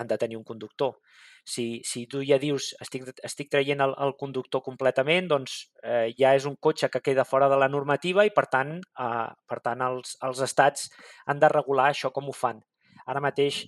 [0.00, 0.98] han de tenir un conductor.
[1.44, 6.34] Si, si tu ja dius estic, estic traient el, el conductor completament, doncs eh, ja
[6.36, 9.84] és un cotxe que queda fora de la normativa i, per tant, eh, per tant
[9.84, 10.88] els, els estats
[11.26, 12.62] han de regular això com ho fan.
[13.10, 13.64] Ara mateix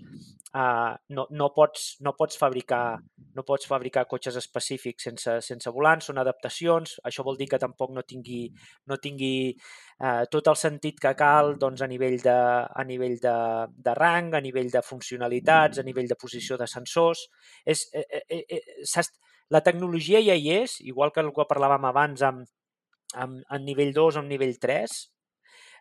[0.55, 3.01] uh, no, no, pots, no, pots fabricar,
[3.35, 7.93] no pots fabricar cotxes específics sense, sense volants, són adaptacions, això vol dir que tampoc
[7.97, 8.45] no tingui,
[8.91, 13.37] no tingui uh, tot el sentit que cal doncs, a nivell, de, a nivell de,
[13.89, 17.27] de rang, a nivell de funcionalitats, a nivell de posició de sensors.
[17.65, 19.07] És, eh, eh, eh,
[19.53, 22.47] la tecnologia ja hi és, igual que el que parlàvem abans amb,
[23.15, 24.95] amb, en nivell 2 o en nivell 3,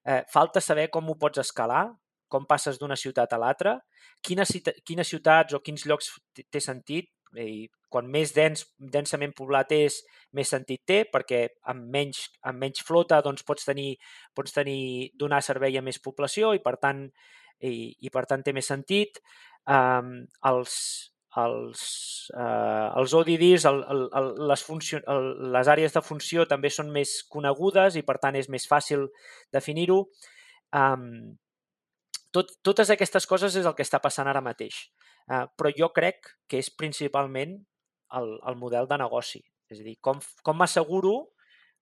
[0.05, 1.85] eh, falta saber com ho pots escalar,
[2.31, 3.75] com passes d'una ciutat a l'altra,
[4.23, 4.53] quines,
[4.87, 6.13] quines ciutats o quins llocs
[6.49, 10.01] té sentit, i quan més dens, densament poblat és,
[10.35, 13.95] més sentit té, perquè amb menys, amb menys flota doncs pots tenir,
[14.35, 17.05] pots tenir donar servei a més població i per tant,
[17.59, 19.19] i, i per tant té més sentit.
[19.67, 20.13] Um,
[20.47, 20.75] els,
[21.39, 21.83] els,
[22.33, 27.21] uh, els ODDs, el, el, les, funció, el, les àrees de funció també són més
[27.31, 29.07] conegudes i per tant és més fàcil
[29.53, 30.05] definir-ho.
[30.71, 31.35] Um,
[32.35, 34.87] tot, totes aquestes coses és el que està passant ara mateix.
[35.29, 37.57] Uh, però jo crec que és principalment
[38.17, 39.43] el, el model de negoci.
[39.71, 41.15] És a dir, com, com m'asseguro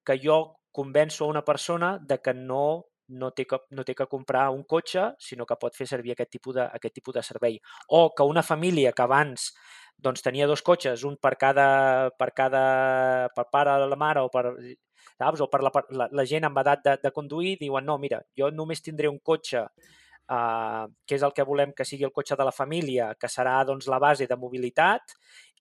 [0.06, 0.40] que jo
[0.76, 4.64] convenço a una persona de que no, no, té que, no té que comprar un
[4.70, 7.58] cotxe, sinó que pot fer servir aquest tipus de, aquest tipus de servei.
[7.90, 9.52] O que una família que abans
[10.00, 12.64] doncs, tenia dos cotxes, un per cada, per cada
[13.36, 14.54] per pare la mare o per,
[15.18, 15.42] saps?
[15.42, 18.48] o per la, la, la gent amb edat de, de conduir, diuen no, mira, jo
[18.56, 19.66] només tindré un cotxe
[20.30, 23.58] eh, que és el que volem que sigui el cotxe de la família, que serà
[23.68, 25.16] doncs, la base de mobilitat,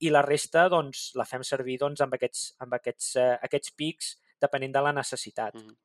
[0.04, 4.16] i la resta doncs, la fem servir doncs, amb, aquests, amb aquests, eh, aquests pics
[4.40, 5.54] depenent de la necessitat.
[5.54, 5.76] Mm -hmm.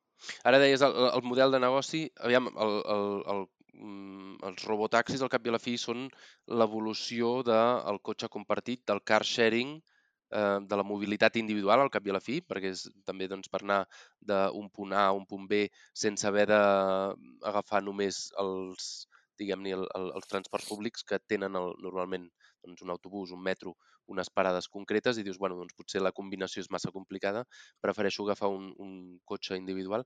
[0.44, 3.40] Ara deies el, el model de negoci, aviam, el, el, el,
[3.72, 6.08] mm, els robotaxis al cap i a la fi són
[6.46, 9.82] l'evolució del cotxe compartit, del car sharing,
[10.30, 13.50] eh, de la mobilitat individual al cap i a la fi, perquè és també doncs,
[13.52, 13.82] per anar
[14.20, 19.08] d'un punt A a un punt B sense haver d'agafar només els,
[19.38, 22.28] diguem-ne, el, el, els transports públics que tenen el, normalment
[22.64, 23.74] doncs, un autobús, un metro,
[24.06, 27.44] unes parades concretes i dius, bueno, doncs potser la combinació és massa complicada,
[27.84, 30.04] prefereixo agafar un, un cotxe individual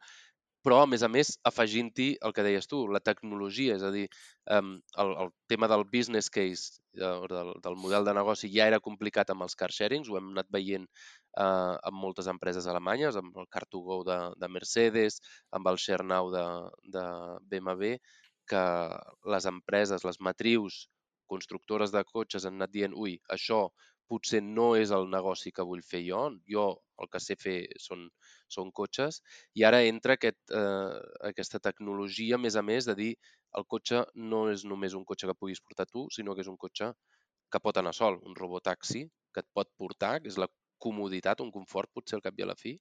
[0.69, 4.05] però, a més a més, afegint-hi el que deies tu, la tecnologia, és a dir,
[4.53, 9.33] el, el tema del business case, uh, del, del model de negoci ja era complicat
[9.33, 13.49] amb els car sharings, ho hem anat veient uh, amb moltes empreses alemanyes, amb el
[13.57, 15.23] Car2Go de, de Mercedes,
[15.57, 16.45] amb el ShareNow de,
[16.99, 17.07] de
[17.49, 17.97] BMW,
[18.53, 18.65] que
[19.33, 20.83] les empreses, les matrius
[21.33, 23.71] constructores de cotxes han anat dient ui, això
[24.09, 26.69] potser no és el negoci que vull fer jo, jo
[27.03, 28.07] el que sé fer són,
[28.51, 29.21] són cotxes,
[29.55, 30.99] i ara entra aquest, eh,
[31.31, 33.13] aquesta tecnologia, a més a més, de dir
[33.59, 36.59] el cotxe no és només un cotxe que puguis portar tu, sinó que és un
[36.61, 36.93] cotxe
[37.53, 40.49] que pot anar sol, un robotaxi que et pot portar, que és la
[40.83, 42.77] comoditat, un confort, potser al cap i a la fi,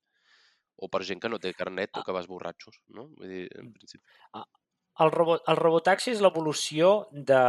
[0.78, 2.06] o per gent que no té carnet o ah.
[2.06, 3.08] que vas borratxos, no?
[3.18, 4.04] Vull dir, en principi.
[4.38, 4.46] Ah,
[5.06, 7.42] el, robot, el robotaxi és l'evolució de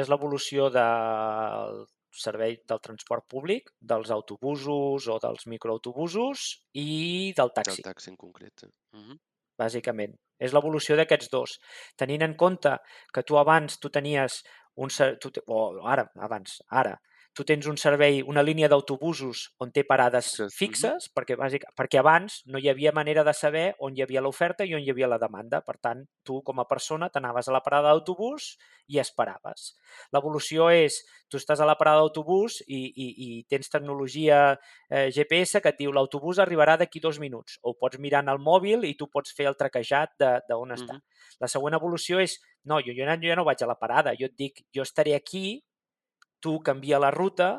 [0.00, 7.82] és l'evolució del servei del transport públic, dels autobusos o dels microautobusos i del taxi.
[7.82, 8.64] Del taxi en concret.
[8.92, 9.18] Uh -huh.
[9.58, 10.16] Bàsicament.
[10.38, 11.58] És l'evolució d'aquests dos.
[11.96, 12.78] Tenint en compte
[13.12, 14.42] que tu abans tu tenies
[14.76, 14.88] un...
[14.88, 16.98] Tu, o ara, abans, ara,
[17.32, 22.40] tu tens un servei, una línia d'autobusos on té parades fixes, perquè, bàsic, perquè abans
[22.50, 25.18] no hi havia manera de saber on hi havia l'oferta i on hi havia la
[25.22, 25.60] demanda.
[25.62, 28.56] Per tant, tu com a persona t'anaves a la parada d'autobús
[28.90, 29.76] i esperaves.
[30.12, 30.98] L'evolució és,
[31.30, 34.42] tu estàs a la parada d'autobús i, i, i tens tecnologia
[34.90, 37.60] eh, GPS que et diu l'autobús arribarà d'aquí dos minuts.
[37.62, 40.78] O pots mirar en el mòbil i tu pots fer el traquejat d'on mm -hmm.
[40.82, 41.00] està.
[41.40, 44.26] La següent evolució és, no, jo, jo, jo ja no vaig a la parada, jo
[44.26, 45.62] et dic, jo estaré aquí
[46.42, 47.52] tu canvia la ruta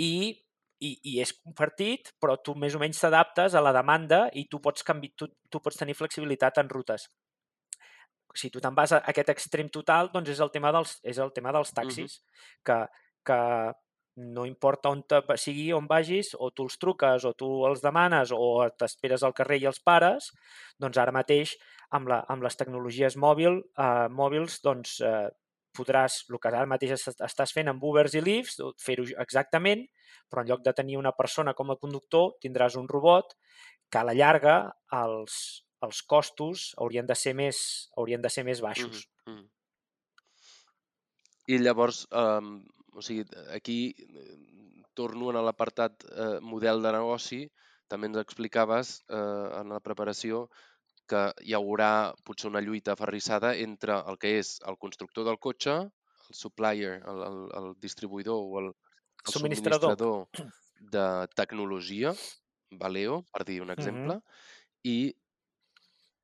[0.00, 0.32] i,
[0.80, 4.60] i, i és compartit, però tu més o menys t'adaptes a la demanda i tu
[4.64, 7.08] pots, canvi, tu, tu pots tenir flexibilitat en rutes.
[8.36, 11.32] Si tu te'n vas a aquest extrem total, doncs és el tema dels, és el
[11.32, 12.62] tema dels taxis, uh -huh.
[12.66, 12.78] que,
[13.24, 13.40] que
[14.16, 18.32] no importa on te, sigui on vagis, o tu els truques, o tu els demanes,
[18.32, 20.30] o t'esperes al carrer i els pares,
[20.80, 21.56] doncs ara mateix
[21.90, 25.28] amb, la, amb les tecnologies mòbil, eh, mòbils doncs, eh,
[25.76, 29.84] podràs, el que ara mateix estàs fent amb Ubers i Lyfts, fer-ho exactament,
[30.30, 33.36] però en lloc de tenir una persona com a conductor, tindràs un robot
[33.90, 34.56] que a la llarga
[35.00, 35.36] els,
[35.86, 37.58] els costos haurien de ser més,
[37.96, 39.06] haurien de ser més baixos.
[39.26, 39.46] Mm -hmm.
[41.46, 47.42] I llavors, um, o sigui, aquí eh, torno a l'apartat eh, model de negoci,
[47.86, 50.48] també ens explicaves eh, en la preparació
[51.10, 51.90] que hi haurà
[52.26, 55.76] potser una lluita aferrissada entre el que és el constructor del cotxe,
[56.28, 58.66] el supplier, el, el, el distribuïdor o el,
[59.26, 59.96] el Subministrador.
[59.96, 60.28] subministrador
[60.96, 62.12] de tecnologia,
[62.70, 64.22] Valeo, per dir un exemple, Mhm.
[64.86, 64.98] i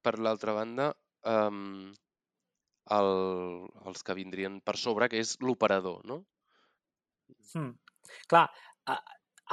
[0.03, 0.91] per l'altra banda
[1.25, 1.93] um,
[2.91, 3.11] el,
[3.87, 6.25] els que vindrien per sobre, que és l'operador, no?
[7.55, 7.73] Mm.
[8.29, 8.49] Clar,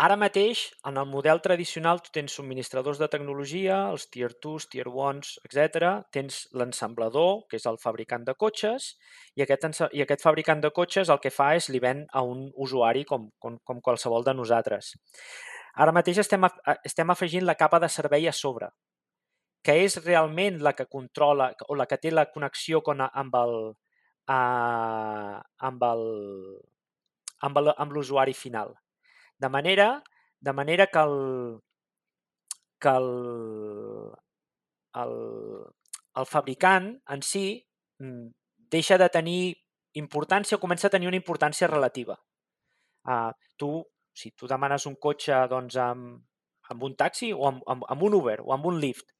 [0.04, 0.60] ara mateix,
[0.90, 5.90] en el model tradicional, tu tens subministradors de tecnologia, els tier 2, tier 1s, etc.
[6.16, 8.94] Tens l'ensamblador, que és el fabricant de cotxes,
[9.36, 9.68] i aquest,
[10.00, 13.28] i aquest fabricant de cotxes el que fa és li ven a un usuari com,
[13.44, 14.94] com, com qualsevol de nosaltres.
[15.76, 16.48] Ara mateix estem,
[16.88, 18.72] estem afegint la capa de servei a sobre,
[19.64, 23.56] que és realment la que controla o la que té la connexió con, amb el,
[24.32, 28.74] el, amb el- amb l'usuari final.
[29.40, 30.04] De manera,
[30.40, 31.60] de manera que el,
[32.80, 33.10] que el,
[35.04, 35.16] el,
[36.16, 37.46] el fabricant en si
[38.00, 38.28] mm,
[38.72, 39.42] deixa de tenir
[40.00, 42.18] importància o comença a tenir una importància relativa.
[43.08, 43.72] Uh, tu,
[44.14, 46.20] si tu demanes un cotxe doncs, amb,
[46.70, 49.16] amb un taxi o amb, amb, amb un Uber o amb un Lyft,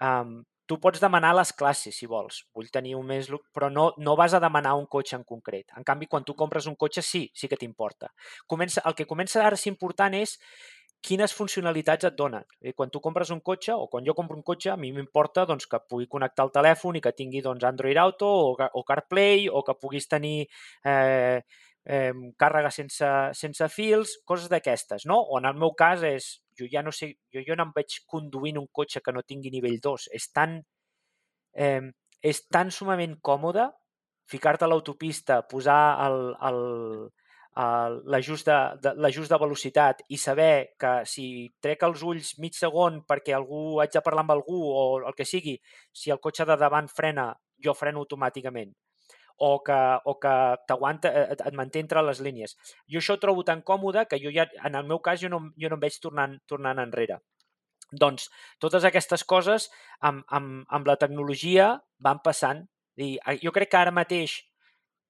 [0.00, 2.44] um, tu pots demanar les classes, si vols.
[2.56, 3.30] Vull tenir un més...
[3.54, 5.68] Però no, no vas a demanar un cotxe en concret.
[5.76, 8.12] En canvi, quan tu compres un cotxe, sí, sí que t'importa.
[8.48, 10.38] Comença, el que comença ara a ser important és
[11.04, 12.46] quines funcionalitats et donen.
[12.76, 15.68] Quan tu compres un cotxe, o quan jo compro un cotxe, a mi m'importa doncs,
[15.68, 19.62] que pugui connectar el telèfon i que tingui doncs, Android Auto o, o CarPlay o
[19.66, 20.46] que puguis tenir
[20.88, 21.42] eh,
[21.84, 25.20] eh, càrrega sense, sense fils, coses d'aquestes, no?
[25.20, 28.00] O en el meu cas és, jo ja no sé, jo, jo no em veig
[28.10, 30.08] conduint un cotxe que no tingui nivell 2.
[30.18, 30.60] És tan,
[31.54, 31.82] eh,
[32.22, 33.68] és tan sumament còmode
[34.30, 36.60] ficar-te a l'autopista, posar el, el,
[38.10, 41.26] l'ajust de, de, de velocitat i saber que si
[41.62, 45.28] trec els ulls mig segon perquè algú haig de parlar amb algú o el que
[45.28, 45.58] sigui,
[45.92, 48.72] si el cotxe de davant frena, jo freno automàticament
[49.36, 50.34] o que, o que
[50.68, 52.56] t'aguanta, eh, et, et manté entre les línies.
[52.90, 55.40] Jo això ho trobo tan còmode que jo ja, en el meu cas, jo no,
[55.60, 57.18] jo no em veig tornant, tornant enrere.
[57.92, 58.28] Doncs
[58.62, 59.68] totes aquestes coses
[60.00, 62.64] amb, amb, amb la tecnologia van passant.
[62.96, 64.38] I eh, jo crec que ara mateix,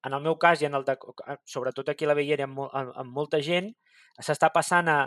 [0.04, 0.96] en el meu cas i en el de,
[1.48, 3.70] sobretot aquí a la Veiera amb, amb, amb molta gent,
[4.20, 4.98] s'està passant a,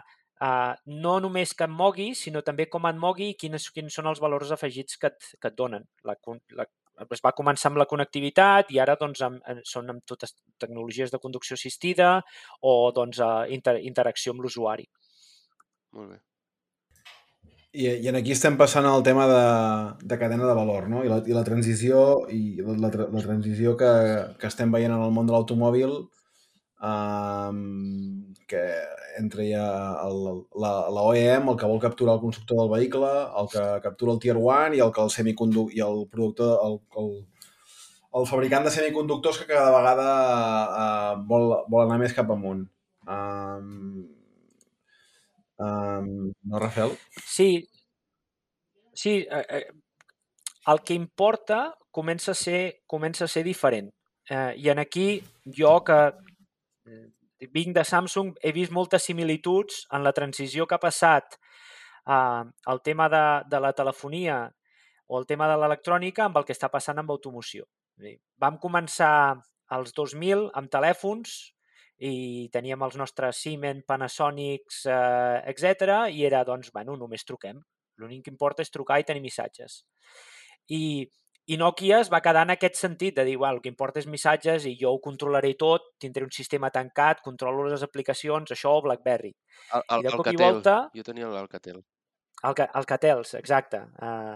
[0.42, 0.50] a
[0.86, 4.22] no només que et mogui, sinó també com et mogui i quins, quins són els
[4.22, 5.86] valors afegits que et, que et donen.
[6.06, 6.18] La,
[6.58, 6.66] la,
[7.06, 11.20] es va començar amb la connectivitat i ara doncs, amb, són amb totes tecnologies de
[11.24, 12.22] conducció assistida
[12.62, 14.88] o doncs, a inter, interacció amb l'usuari.
[15.98, 16.20] Molt bé.
[17.78, 19.42] I, I en aquí estem passant al tema de,
[20.10, 21.04] de cadena de valor, no?
[21.06, 22.00] I la, i la transició,
[22.34, 23.90] i la, la, la transició que,
[24.40, 25.94] que estem veient en el món de l'automòbil,
[26.82, 28.64] um, que
[29.18, 29.68] entre ja
[30.06, 33.12] el, la, OEM, el que vol capturar el constructor del vehicle,
[33.42, 36.80] el que captura el Tier 1 i el que el semiconductor i el productor, el,
[37.02, 37.10] el,
[38.20, 40.12] el fabricant de semiconductors que cada vegada
[40.68, 42.68] uh, vol, vol anar més cap amunt.
[43.08, 44.06] Um,
[45.58, 46.14] um,
[46.44, 46.96] no, Rafael?
[47.26, 47.68] Sí,
[48.94, 49.66] sí eh, eh,
[50.68, 53.90] el que importa comença a ser, comença a ser diferent.
[54.30, 55.24] Eh, I en aquí
[55.58, 55.98] jo que
[57.54, 62.82] vinc de Samsung he vist moltes similituds en la transició que ha passat eh, el
[62.84, 64.46] tema de, de la telefonia
[65.08, 67.68] o el tema de l'electrònica amb el que està passant amb automoció.
[67.98, 69.38] Dir, Vam començar
[69.74, 71.38] als 2000 amb telèfons
[71.98, 76.06] i teníem els nostres Siemens, Panasonics, eh, etc.
[76.14, 77.62] i era, doncs, bueno, només truquem.
[77.98, 79.82] L'únic que importa és trucar i tenir missatges.
[80.70, 81.08] I,
[81.48, 84.66] i Nokia es va quedar en aquest sentit de dir, el que importa és missatges
[84.68, 89.32] i jo ho controlaré tot, tindré un sistema tancat, controlo les aplicacions, això o BlackBerry.
[89.74, 90.44] El, el, I de el cop i Catel.
[90.44, 91.80] volta, Jo tenia l'Alcatel.
[92.44, 93.80] el, ca- el Catels, exacte.
[94.04, 94.36] Uh,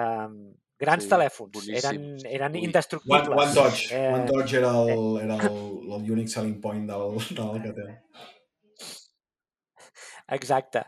[0.00, 0.38] um,
[0.80, 2.24] grans Sí, telèfons, eren, boníssims.
[2.24, 2.64] eren Ui.
[2.64, 3.28] indestructibles.
[3.28, 3.92] One, one Touch.
[3.92, 5.60] Eh, One Touch era el, era el,
[5.92, 7.98] el unique selling point del, de l'Alcatel.
[10.28, 10.84] Exacte.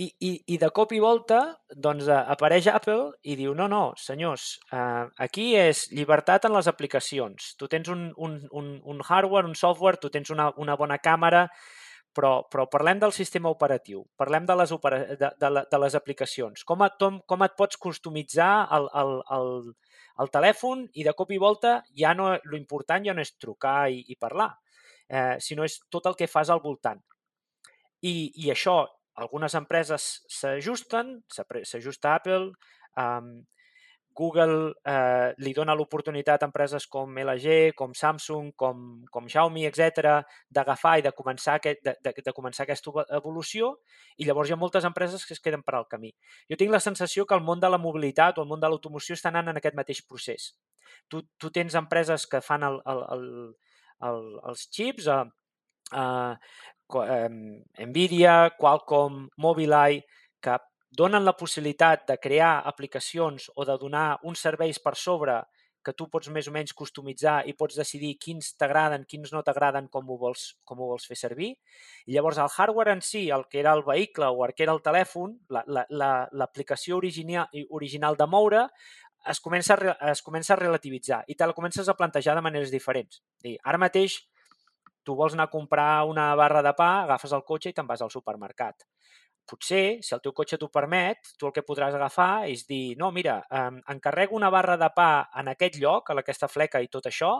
[0.00, 1.40] I, i, I de cop i volta
[1.76, 6.70] doncs, eh, apareix Apple i diu no, no, senyors, eh, aquí és llibertat en les
[6.70, 7.50] aplicacions.
[7.60, 11.42] Tu tens un, un, un, un hardware, un software, tu tens una, una bona càmera,
[12.16, 16.64] però, però parlem del sistema operatiu, parlem de les, opera de, de, de les aplicacions.
[16.66, 16.96] Com et,
[17.28, 19.52] com, et pots customitzar el, el, el,
[20.24, 23.90] el telèfon i de cop i volta ja no, lo important ja no és trucar
[23.92, 24.50] i, i parlar,
[25.08, 27.04] eh, sinó és tot el que fas al voltant.
[28.00, 28.80] I, i això,
[29.20, 32.52] algunes empreses s'ajusten, s'ajusta Apple,
[32.98, 33.44] Um,
[34.12, 40.26] Google eh, li dona l'oportunitat a empreses com LG, com Samsung, com, com Xiaomi, etc
[40.50, 43.70] d'agafar i de començar, aquest, de, de, de començar aquesta evolució
[44.18, 46.10] i llavors hi ha moltes empreses que es queden per al camí.
[46.50, 49.14] Jo tinc la sensació que el món de la mobilitat o el món de l'automoció
[49.14, 50.50] està anant en aquest mateix procés.
[51.08, 53.24] Tu, tu tens empreses que fan el, el, el,
[54.10, 55.22] el, els xips, eh,
[56.02, 56.34] eh,
[56.98, 60.04] Nvidia, Qualcomm, Mobileye,
[60.40, 60.58] que
[60.90, 65.40] donen la possibilitat de crear aplicacions o de donar uns serveis per sobre
[65.84, 69.88] que tu pots més o menys customitzar i pots decidir quins t'agraden, quins no t'agraden,
[69.88, 71.54] com, ho vols, com ho vols fer servir.
[72.06, 74.74] I llavors el hardware en si, el que era el vehicle o el que era
[74.76, 78.66] el telèfon, l'aplicació la, la, original, original de moure,
[79.28, 82.72] es comença, a, es comença a relativitzar i te la comences a plantejar de maneres
[82.72, 83.22] diferents.
[83.44, 84.20] Dir, ara mateix
[85.04, 88.02] tu vols anar a comprar una barra de pa, agafes el cotxe i te'n vas
[88.04, 88.86] al supermercat
[89.50, 93.10] potser, si el teu cotxe t'ho permet, tu el que podràs agafar és dir, no,
[93.14, 97.08] mira, eh, encarrego una barra de pa en aquest lloc, a aquesta fleca i tot
[97.10, 97.32] això,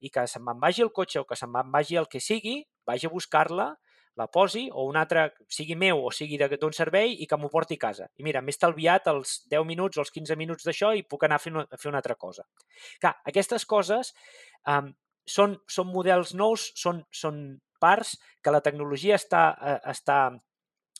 [0.00, 2.60] i que se'n me'n vagi el cotxe o que se'n me'n vagi el que sigui,
[2.86, 3.72] vagi a buscar-la,
[4.14, 7.74] la posi, o un altre, sigui meu o sigui d'un servei, i que m'ho porti
[7.74, 8.06] a casa.
[8.14, 11.40] I mira, m'he estalviat els 10 minuts o els 15 minuts d'això i puc anar
[11.40, 12.44] a fer, una, a fer una altra cosa.
[13.02, 14.12] Clar, aquestes coses
[14.68, 14.84] eh,
[15.26, 17.44] són, són models nous, són, són
[17.80, 20.18] parts que la tecnologia està, eh, està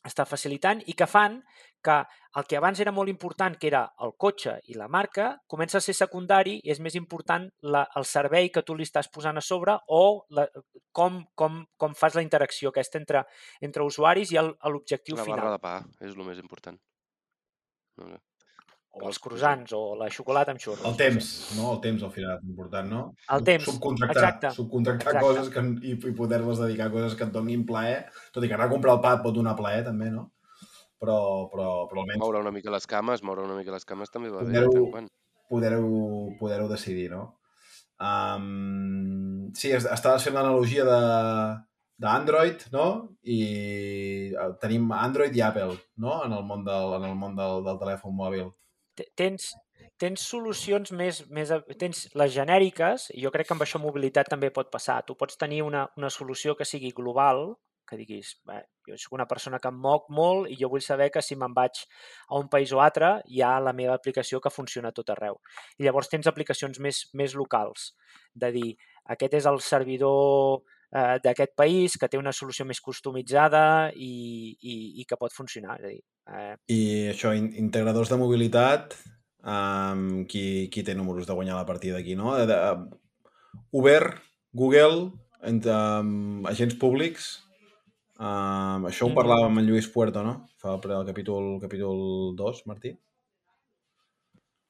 [0.05, 1.41] està facilitant i que fan
[1.85, 1.97] que
[2.39, 5.85] el que abans era molt important, que era el cotxe i la marca, comença a
[5.85, 7.45] ser secundari i és més important
[7.75, 10.03] la, el servei que tu li estàs posant a sobre o
[10.35, 10.47] la,
[10.97, 13.25] com, com, com fas la interacció aquesta entre,
[13.61, 15.37] entre usuaris i l'objectiu final.
[15.37, 16.81] La barra de pa és el més important.
[18.01, 18.09] No,
[18.95, 20.85] o els croissants, o la xocolata amb xurros.
[20.87, 21.73] El temps, no?
[21.75, 23.03] El temps al final és important, no?
[23.35, 24.53] El temps, subcontractar, exacte.
[24.55, 25.27] Subcontractar exacte.
[25.27, 28.57] coses que, i, i poder-les dedicar a coses que et donin plaer, tot i que
[28.59, 30.29] anar a comprar el pa et pot donar plaer també, no?
[31.03, 31.19] Però,
[31.51, 32.23] però, però almenys...
[32.23, 34.63] Moure una mica les cames, moure una mica les cames també va bé.
[34.63, 34.87] Poder-ho
[35.51, 35.75] poder
[36.39, 37.27] poder decidir, no?
[38.01, 41.01] Um, sí, estaves fent l'analogia de
[42.05, 42.87] d'Android, no?
[43.23, 43.39] I
[44.35, 46.17] eh, tenim Android i Apple, no?
[46.27, 48.49] En el món del, en el món del, del telèfon mòbil
[49.19, 49.53] tens,
[50.01, 51.53] tens solucions més, més...
[51.81, 55.03] Tens les genèriques, i jo crec que amb això mobilitat també pot passar.
[55.07, 59.27] Tu pots tenir una, una solució que sigui global, que diguis, bé, jo soc una
[59.29, 61.83] persona que em moc molt i jo vull saber que si me'n vaig
[62.29, 65.37] a un país o altre hi ha la meva aplicació que funciona tot arreu.
[65.79, 67.93] I llavors tens aplicacions més, més locals,
[68.35, 68.71] de dir,
[69.17, 70.65] aquest és el servidor
[70.95, 75.79] eh, d'aquest país que té una solució més customitzada i, i, i que pot funcionar.
[75.81, 76.55] És a dir, eh...
[76.71, 76.81] I
[77.15, 78.97] això, integradors de mobilitat,
[79.45, 82.35] um, qui, qui té números de guanyar la partida aquí, no?
[82.39, 82.59] De, de,
[83.75, 84.15] Uber,
[84.53, 85.11] Google,
[85.43, 87.33] entre um, agents públics,
[88.19, 89.19] um, això ho mm.
[89.19, 90.39] parlàvem amb en Lluís Puerto, no?
[90.63, 91.99] Fa el capítol, capítol
[92.39, 92.95] 2, Martí?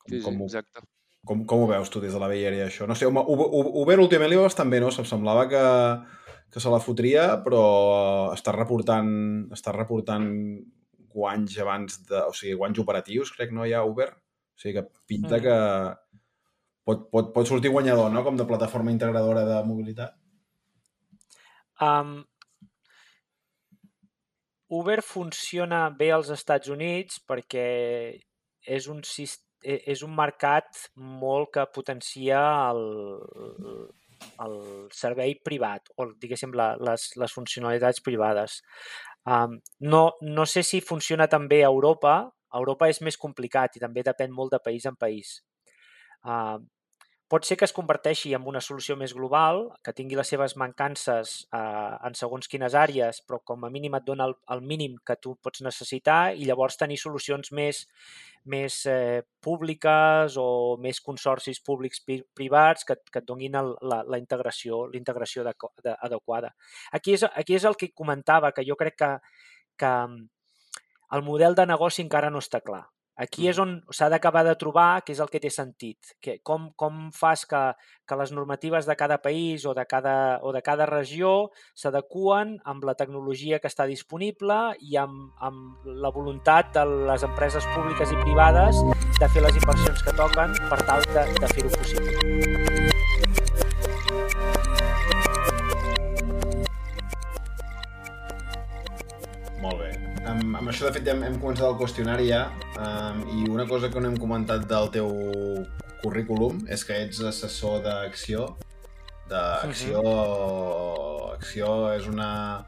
[0.05, 0.85] Sí, sí, com, exacte.
[1.25, 2.87] Com, com ho veus tu des de la veieria, això?
[2.89, 4.91] No sé, home, Uber últimament li va bastant bé, no?
[4.93, 5.64] Se'm semblava que,
[6.53, 7.64] que se la fotria, però
[8.35, 9.09] està reportant,
[9.57, 10.29] està reportant
[11.14, 12.20] guanys abans de...
[12.29, 14.11] O sigui, guanys operatius, crec, no hi ha Uber?
[14.12, 15.45] O sigui, que pinta mm.
[15.47, 15.57] que
[16.85, 20.14] pot, pot, pot sortir guanyador, no?, com de plataforma integradora de mobilitat.
[21.83, 22.20] Um,
[24.68, 27.66] Uber funciona bé als Estats Units perquè
[28.64, 32.40] és un sistema és un mercat molt que potencia
[32.70, 32.82] el,
[34.44, 34.56] el
[34.92, 38.60] servei privat o, diguéssim, la, les, les funcionalitats privades.
[39.24, 42.18] Um, no, no sé si funciona també a Europa.
[42.54, 45.40] A Europa és més complicat i també depèn molt de país en país.
[46.24, 46.60] Uh,
[47.29, 51.33] pot ser que es converteixi en una solució més global, que tingui les seves mancances
[51.57, 51.61] eh,
[52.09, 55.35] en segons quines àrees, però com a mínim et dona el, el mínim que tu
[55.43, 57.85] pots necessitar i llavors tenir solucions més,
[58.45, 60.47] més eh, públiques o
[60.85, 65.57] més consorcis públics privats que, que et donin el, la, la integració, la integració de,
[65.83, 66.53] de, adequada.
[66.93, 69.12] Aquí és, aquí és el que comentava, que jo crec que,
[69.81, 69.95] que
[71.14, 72.85] el model de negoci encara no està clar.
[73.16, 76.72] Aquí és on s'ha d'acabar de trobar què és el que té sentit, que, com,
[76.74, 77.60] com fas que,
[78.06, 82.84] que les normatives de cada país o de cada, o de cada regió s'adequen amb
[82.88, 88.20] la tecnologia que està disponible i amb, amb la voluntat de les empreses públiques i
[88.24, 88.82] privades
[89.20, 92.53] de fer les inversions que toquen per tal de, de fer-ho possible.
[100.75, 102.45] Això, de fet, ja hem, hem començat el qüestionari ja,
[102.83, 105.11] um, i una cosa que no hem comentat del teu
[106.03, 108.49] currículum és que ets assessor d'acció.
[109.31, 110.03] D'acció...
[111.35, 112.64] Acció és una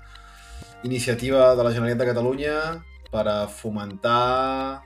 [0.84, 2.54] iniciativa de la Generalitat de Catalunya
[3.10, 4.82] per a fomentar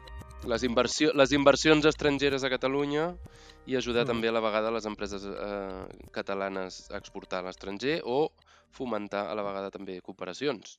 [0.48, 3.10] les, inversió, les inversions estrangeres a Catalunya
[3.66, 4.12] i ajudar Mm.
[4.12, 8.30] també a la vegada les empreses eh, catalanes a exportar a l'estranger o
[8.70, 10.78] fomentar a la vegada també cooperacions.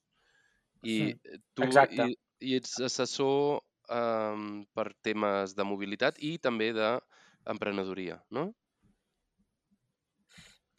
[0.82, 1.14] I
[1.54, 2.10] tu exacte.
[2.10, 4.42] i, i ets assessor eh,
[4.76, 8.52] per temes de mobilitat i també d'emprenedoria, no?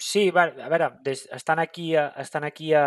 [0.02, 2.86] Sí, va, a veure, des, estan aquí, a, estan aquí a,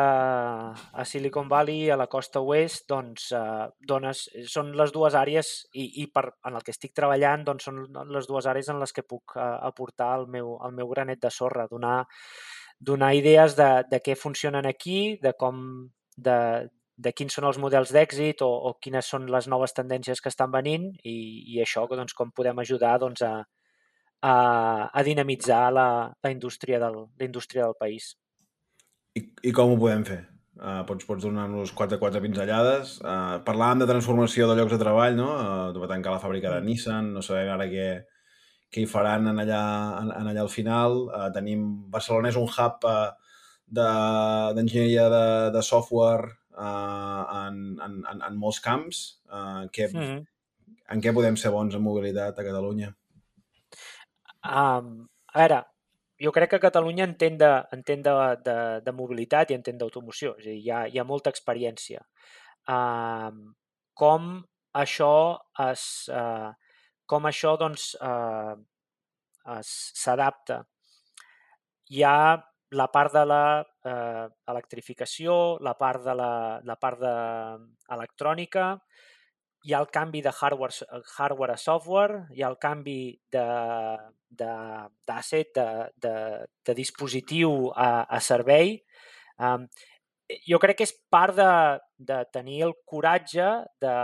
[0.92, 5.86] a Silicon Valley, a la costa oest, doncs eh, dones, són les dues àrees i,
[6.04, 7.80] i per, en el que estic treballant doncs són
[8.12, 11.32] les dues àrees en les que puc eh, aportar el meu, el meu granet de
[11.32, 12.02] sorra, donar,
[12.92, 15.64] donar idees de, de què funcionen aquí, de com,
[16.18, 16.38] de,
[16.96, 20.52] de quins són els models d'èxit o, o quines són les noves tendències que estan
[20.54, 21.16] venint i,
[21.56, 23.43] i això, doncs, com podem ajudar doncs, a,
[24.22, 24.36] a,
[24.88, 25.88] a dinamitzar la,
[26.24, 28.16] la, indústria del, la indústria del país.
[29.16, 30.22] I, I com ho podem fer?
[30.56, 32.96] Uh, pots, pots donar-nos quatre, quatre pinzellades.
[33.04, 35.28] Uh, parlàvem de transformació de llocs de treball, no?
[35.36, 36.70] Uh, va tancar la fàbrica de Mm.
[36.70, 37.89] Nissan, no sabem ara què,
[38.72, 39.66] què hi faran en allà,
[40.00, 41.10] en, en allà al final.
[41.12, 41.68] Uh, tenim...
[41.91, 43.12] Barcelona és un hub uh,
[43.68, 49.03] d'enginyeria de, de, de software uh, en, en, en, en molts camps.
[49.30, 50.26] Uh, que, Mm -hmm.
[50.93, 52.91] En què podem ser bons en mobilitat a Catalunya?
[54.45, 55.64] Um, a veure,
[56.22, 58.14] jo crec que Catalunya entén de, entén de,
[58.45, 62.06] de, de mobilitat i entén d'automoció, és a dir, hi ha, hi ha molta experiència.
[62.70, 63.56] Um,
[63.97, 64.43] com
[64.76, 65.16] això
[65.66, 66.53] es, uh,
[67.10, 68.56] com això doncs uh,
[69.66, 70.64] s'adapta.
[71.89, 72.20] Hi ha
[72.76, 73.43] la part de la
[73.86, 77.16] eh, electrificació, la part de la, la part de
[77.96, 78.76] electrònica,
[79.66, 83.00] hi ha el canvi de hardware, hardware a software, hi ha el canvi
[83.34, 85.66] d'asset, de, de, de,
[86.06, 86.14] de,
[86.70, 88.78] de dispositiu a, a servei.
[89.42, 89.66] Um,
[90.46, 91.50] jo crec que és part de,
[91.98, 93.46] de tenir el coratge
[93.82, 93.96] de,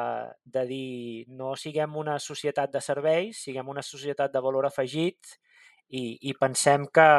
[0.45, 5.37] de dir no siguem una societat de serveis, siguem una societat de valor afegit
[5.89, 7.09] i, i pensem que,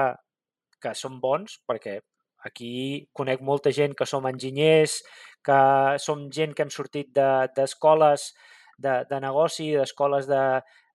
[0.82, 1.98] que som bons, perquè
[2.44, 5.00] aquí conec molta gent que som enginyers,
[5.44, 5.58] que
[6.02, 8.30] som gent que hem sortit d'escoles
[8.78, 10.42] de, de, de negoci, d'escoles de,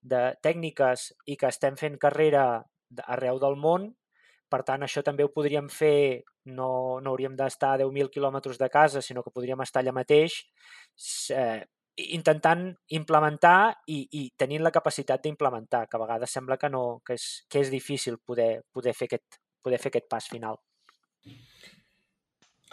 [0.02, 2.64] de tècniques i que estem fent carrera
[3.06, 3.92] arreu del món.
[4.48, 6.24] Per tant, això també ho podríem fer,
[6.56, 10.38] no, no hauríem d'estar a 10.000 quilòmetres de casa, sinó que podríem estar allà mateix,
[11.36, 11.66] eh,
[11.98, 17.18] intentant implementar i, i tenint la capacitat d'implementar, que a vegades sembla que, no, que,
[17.18, 20.62] és, que és difícil poder, poder, fer aquest, poder fer aquest pas final.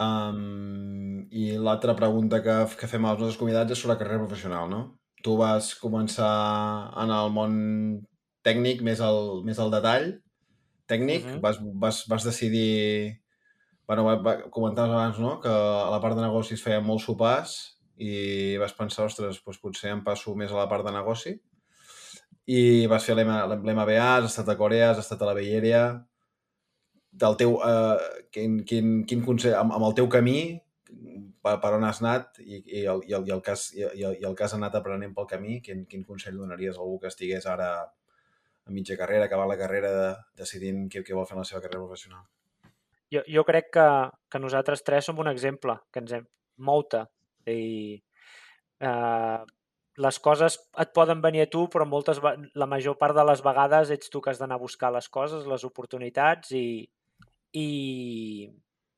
[0.01, 4.67] Um, I l'altra pregunta que, que fem als nostres convidats és sobre la carrera professional,
[4.71, 4.81] no?
[5.23, 6.31] Tu vas començar
[7.01, 7.55] en el món
[8.45, 10.11] tècnic, més al, més al detall
[10.85, 11.41] tècnic, uh -huh.
[11.41, 13.21] vas, vas, vas decidir...
[13.87, 17.77] Bueno, va, va, comentaves abans, no?, que a la part de negocis feia molt sopars
[17.97, 21.39] i vas pensar, ostres, doncs potser em passo més a la part de negoci
[22.45, 26.05] i vas fer l'MBA, has estat a Corea, has estat a la Area,
[27.23, 30.39] del teu, eh, quin, quin, quin consell, amb, amb el teu camí,
[31.45, 34.17] per, per on has anat i, i, el, i, el, i, el cas, i, el,
[34.19, 37.11] i el que has anat aprenent pel camí, quin, quin consell donaries a algú que
[37.11, 37.69] estigués ara
[38.65, 40.07] a mitja carrera, acabar la carrera, de,
[40.41, 42.23] decidint què, què vol fer en la seva carrera professional?
[43.13, 43.89] Jo, jo crec que,
[44.31, 46.25] que nosaltres tres som un exemple, que ens hem
[46.65, 47.03] mouta.
[47.45, 48.01] I,
[48.81, 49.43] eh,
[50.01, 52.19] les coses et poden venir a tu, però moltes,
[52.57, 55.45] la major part de les vegades ets tu que has d'anar a buscar les coses,
[55.47, 56.65] les oportunitats i,
[57.55, 58.51] i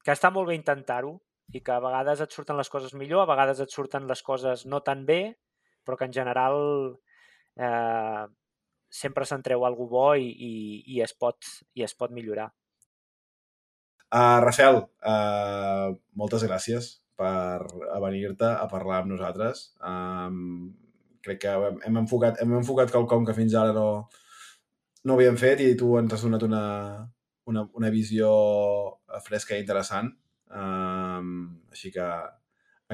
[0.04, 1.18] que està molt bé intentar-ho
[1.56, 4.66] i que a vegades et surten les coses millor, a vegades et surten les coses
[4.68, 5.38] no tan bé,
[5.86, 6.58] però que en general
[7.56, 8.26] eh,
[8.90, 10.54] sempre se'n treu alguna bo i, i,
[10.96, 12.50] i, es pot, i es pot millorar.
[14.08, 17.68] Uh, Rafael, uh, moltes gràcies per
[18.04, 19.74] venir-te a parlar amb nosaltres.
[19.84, 20.72] Um,
[21.26, 21.56] crec que
[21.88, 23.88] hem enfocat, hem enfocat quelcom que fins ara no,
[25.04, 26.64] no havíem fet i tu ens has donat una,
[27.48, 28.30] una, una visió
[29.26, 30.12] fresca i interessant.
[30.48, 32.08] Um, així que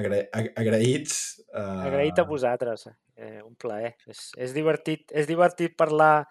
[0.00, 0.20] agra
[0.58, 1.18] agraïts.
[1.52, 1.86] Uh...
[1.86, 2.88] Agraït a vosaltres.
[3.14, 3.94] Eh, un plaer.
[4.10, 6.26] És, és, divertit, és divertit parlar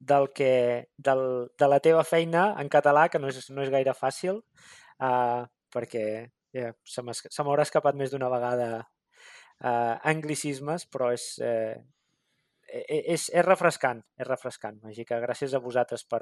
[0.00, 0.52] del que,
[0.96, 1.24] del,
[1.58, 4.38] de la teva feina en català, que no és, no és gaire fàcil,
[5.02, 5.42] uh,
[5.74, 6.04] perquè
[6.56, 11.76] yeah, se m'haurà escapat més d'una vegada uh, anglicismes, però és, eh,
[12.70, 14.78] és, és refrescant, és refrescant.
[14.88, 16.20] Així que gràcies a vosaltres per,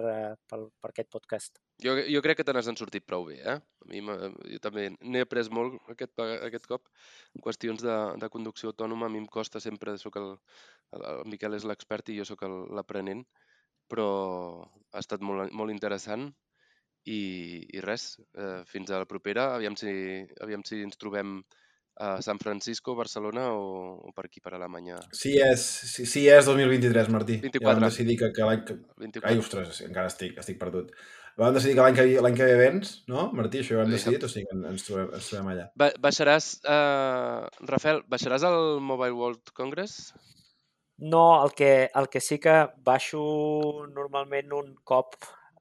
[0.49, 1.61] per, per aquest podcast.
[1.85, 3.59] Jo, jo crec que te n'has sortit prou bé, eh?
[3.59, 6.15] A mi jo també n'he après molt aquest,
[6.49, 6.89] aquest cop
[7.37, 9.07] en qüestions de, de conducció autònoma.
[9.07, 10.35] A mi em costa sempre, soc el,
[10.99, 13.25] el Miquel és l'expert i jo sóc l'aprenent,
[13.89, 14.09] però
[14.93, 16.31] ha estat molt, molt interessant
[17.09, 17.21] i,
[17.77, 19.53] i res, eh, fins a la propera.
[19.57, 19.93] Aviam si,
[20.45, 21.41] aviam si ens trobem
[21.99, 24.99] a San Francisco, Barcelona o, o per aquí, per Alemanya?
[25.13, 27.41] Sí és, sí, sí és 2023, Martí.
[27.43, 27.65] 24.
[27.65, 28.65] Ja vam decidir que, que l'any...
[28.69, 28.77] Que...
[29.05, 29.31] 24.
[29.33, 30.93] Ai, ostres, encara estic, estic perdut.
[31.39, 33.61] Vam decidir que l'any que, l'any que ve vens, no, Martí?
[33.63, 33.99] Això ho hem Sí.
[33.99, 35.69] decidit, o sigui que ens trobem, ens trobem allà.
[35.79, 40.13] Ba baixaràs, uh, Rafael, baixaràs al Mobile World Congress?
[40.99, 43.21] No, el que, el que sí que baixo
[43.95, 45.15] normalment un cop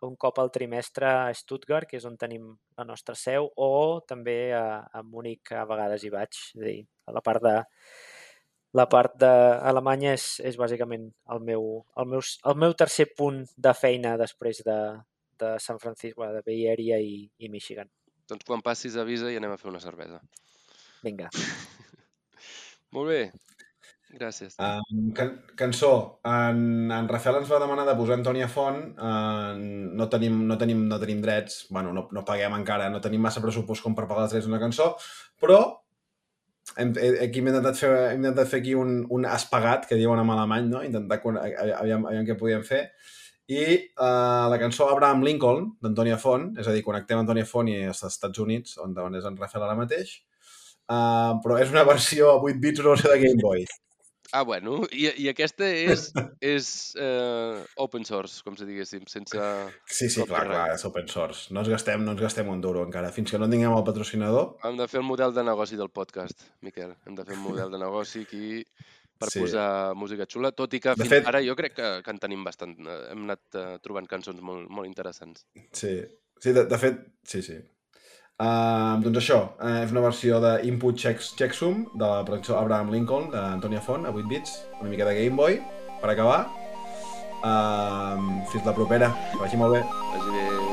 [0.06, 3.72] un cop al trimestre a Stuttgart, que és on tenim la nostra seu, o
[4.08, 6.38] també a, a Múnich a vegades hi vaig.
[6.38, 7.56] És a dir, a la part de
[8.78, 11.68] la part d'Alemanya és, és bàsicament el meu,
[11.98, 14.78] el, meu, el meu tercer punt de feina després de,
[15.40, 17.90] de San Francisco, de Bay Area i, i Michigan.
[18.28, 20.20] Doncs quan passis avisa i anem a fer una cervesa.
[21.06, 21.30] Vinga.
[22.96, 23.22] Molt bé.
[24.16, 24.54] Gràcies.
[24.64, 26.20] Um, can cançó.
[26.24, 28.78] En, en Rafael ens va demanar de posar Antònia Font.
[28.96, 29.58] Uh,
[30.00, 33.44] no, tenim, no, tenim, no tenim drets, bueno, no, no paguem encara, no tenim massa
[33.44, 34.94] pressupost com per pagar els drets d'una cançó,
[35.42, 35.60] però
[36.78, 40.22] hem, he- aquí hem intentat fer, hem intentat fer aquí un, un espagat, que diuen
[40.24, 40.84] en alemany, no?
[40.88, 42.86] intentar aviam, aviam què podíem fer.
[43.48, 43.62] I
[43.96, 48.02] uh, la cançó Abraham Lincoln, d'Antònia Font, és a dir, connectem Antònia Font i als
[48.08, 50.18] Estats Units, on, on és en Rafael ara mateix,
[50.92, 53.64] uh, però és una versió a 8 bits, una versió de Game Boy.
[54.34, 56.10] Ah, bueno, i, i aquesta és,
[56.44, 56.68] és
[57.00, 59.40] uh, open source, com si diguéssim, sense...
[59.88, 61.48] Sí, sí, clar, clar, és open source.
[61.54, 63.12] No ens gastem, no ens gastem un duro encara.
[63.16, 66.44] Fins que no tinguem el patrocinador, Hem de fer el model de negoci del podcast,
[66.62, 66.96] Miquel.
[67.08, 68.64] Hem de fer un model de negoci aquí
[69.18, 69.40] per Sí.
[69.42, 72.20] posar música xula, tot i que De fins fet- ara jo crec que, que en
[72.20, 72.76] tenim bastant.
[72.86, 75.46] eh, Hem anat uh, trobant cançons molt, molt interessants.
[75.72, 76.00] sí.
[76.38, 77.56] Sí, de, de fet, sí, sí.
[78.38, 82.92] Uh, doncs això, uh, és una versió de Input Checks, Checksum de la producció Abraham
[82.94, 85.58] Lincoln d'Antònia Font, a 8 bits, una mica de Game Boy,
[86.04, 86.44] per acabar.
[87.42, 89.86] Uh, fins la propera, que vagi molt bé.
[90.14, 90.67] Vagi bé.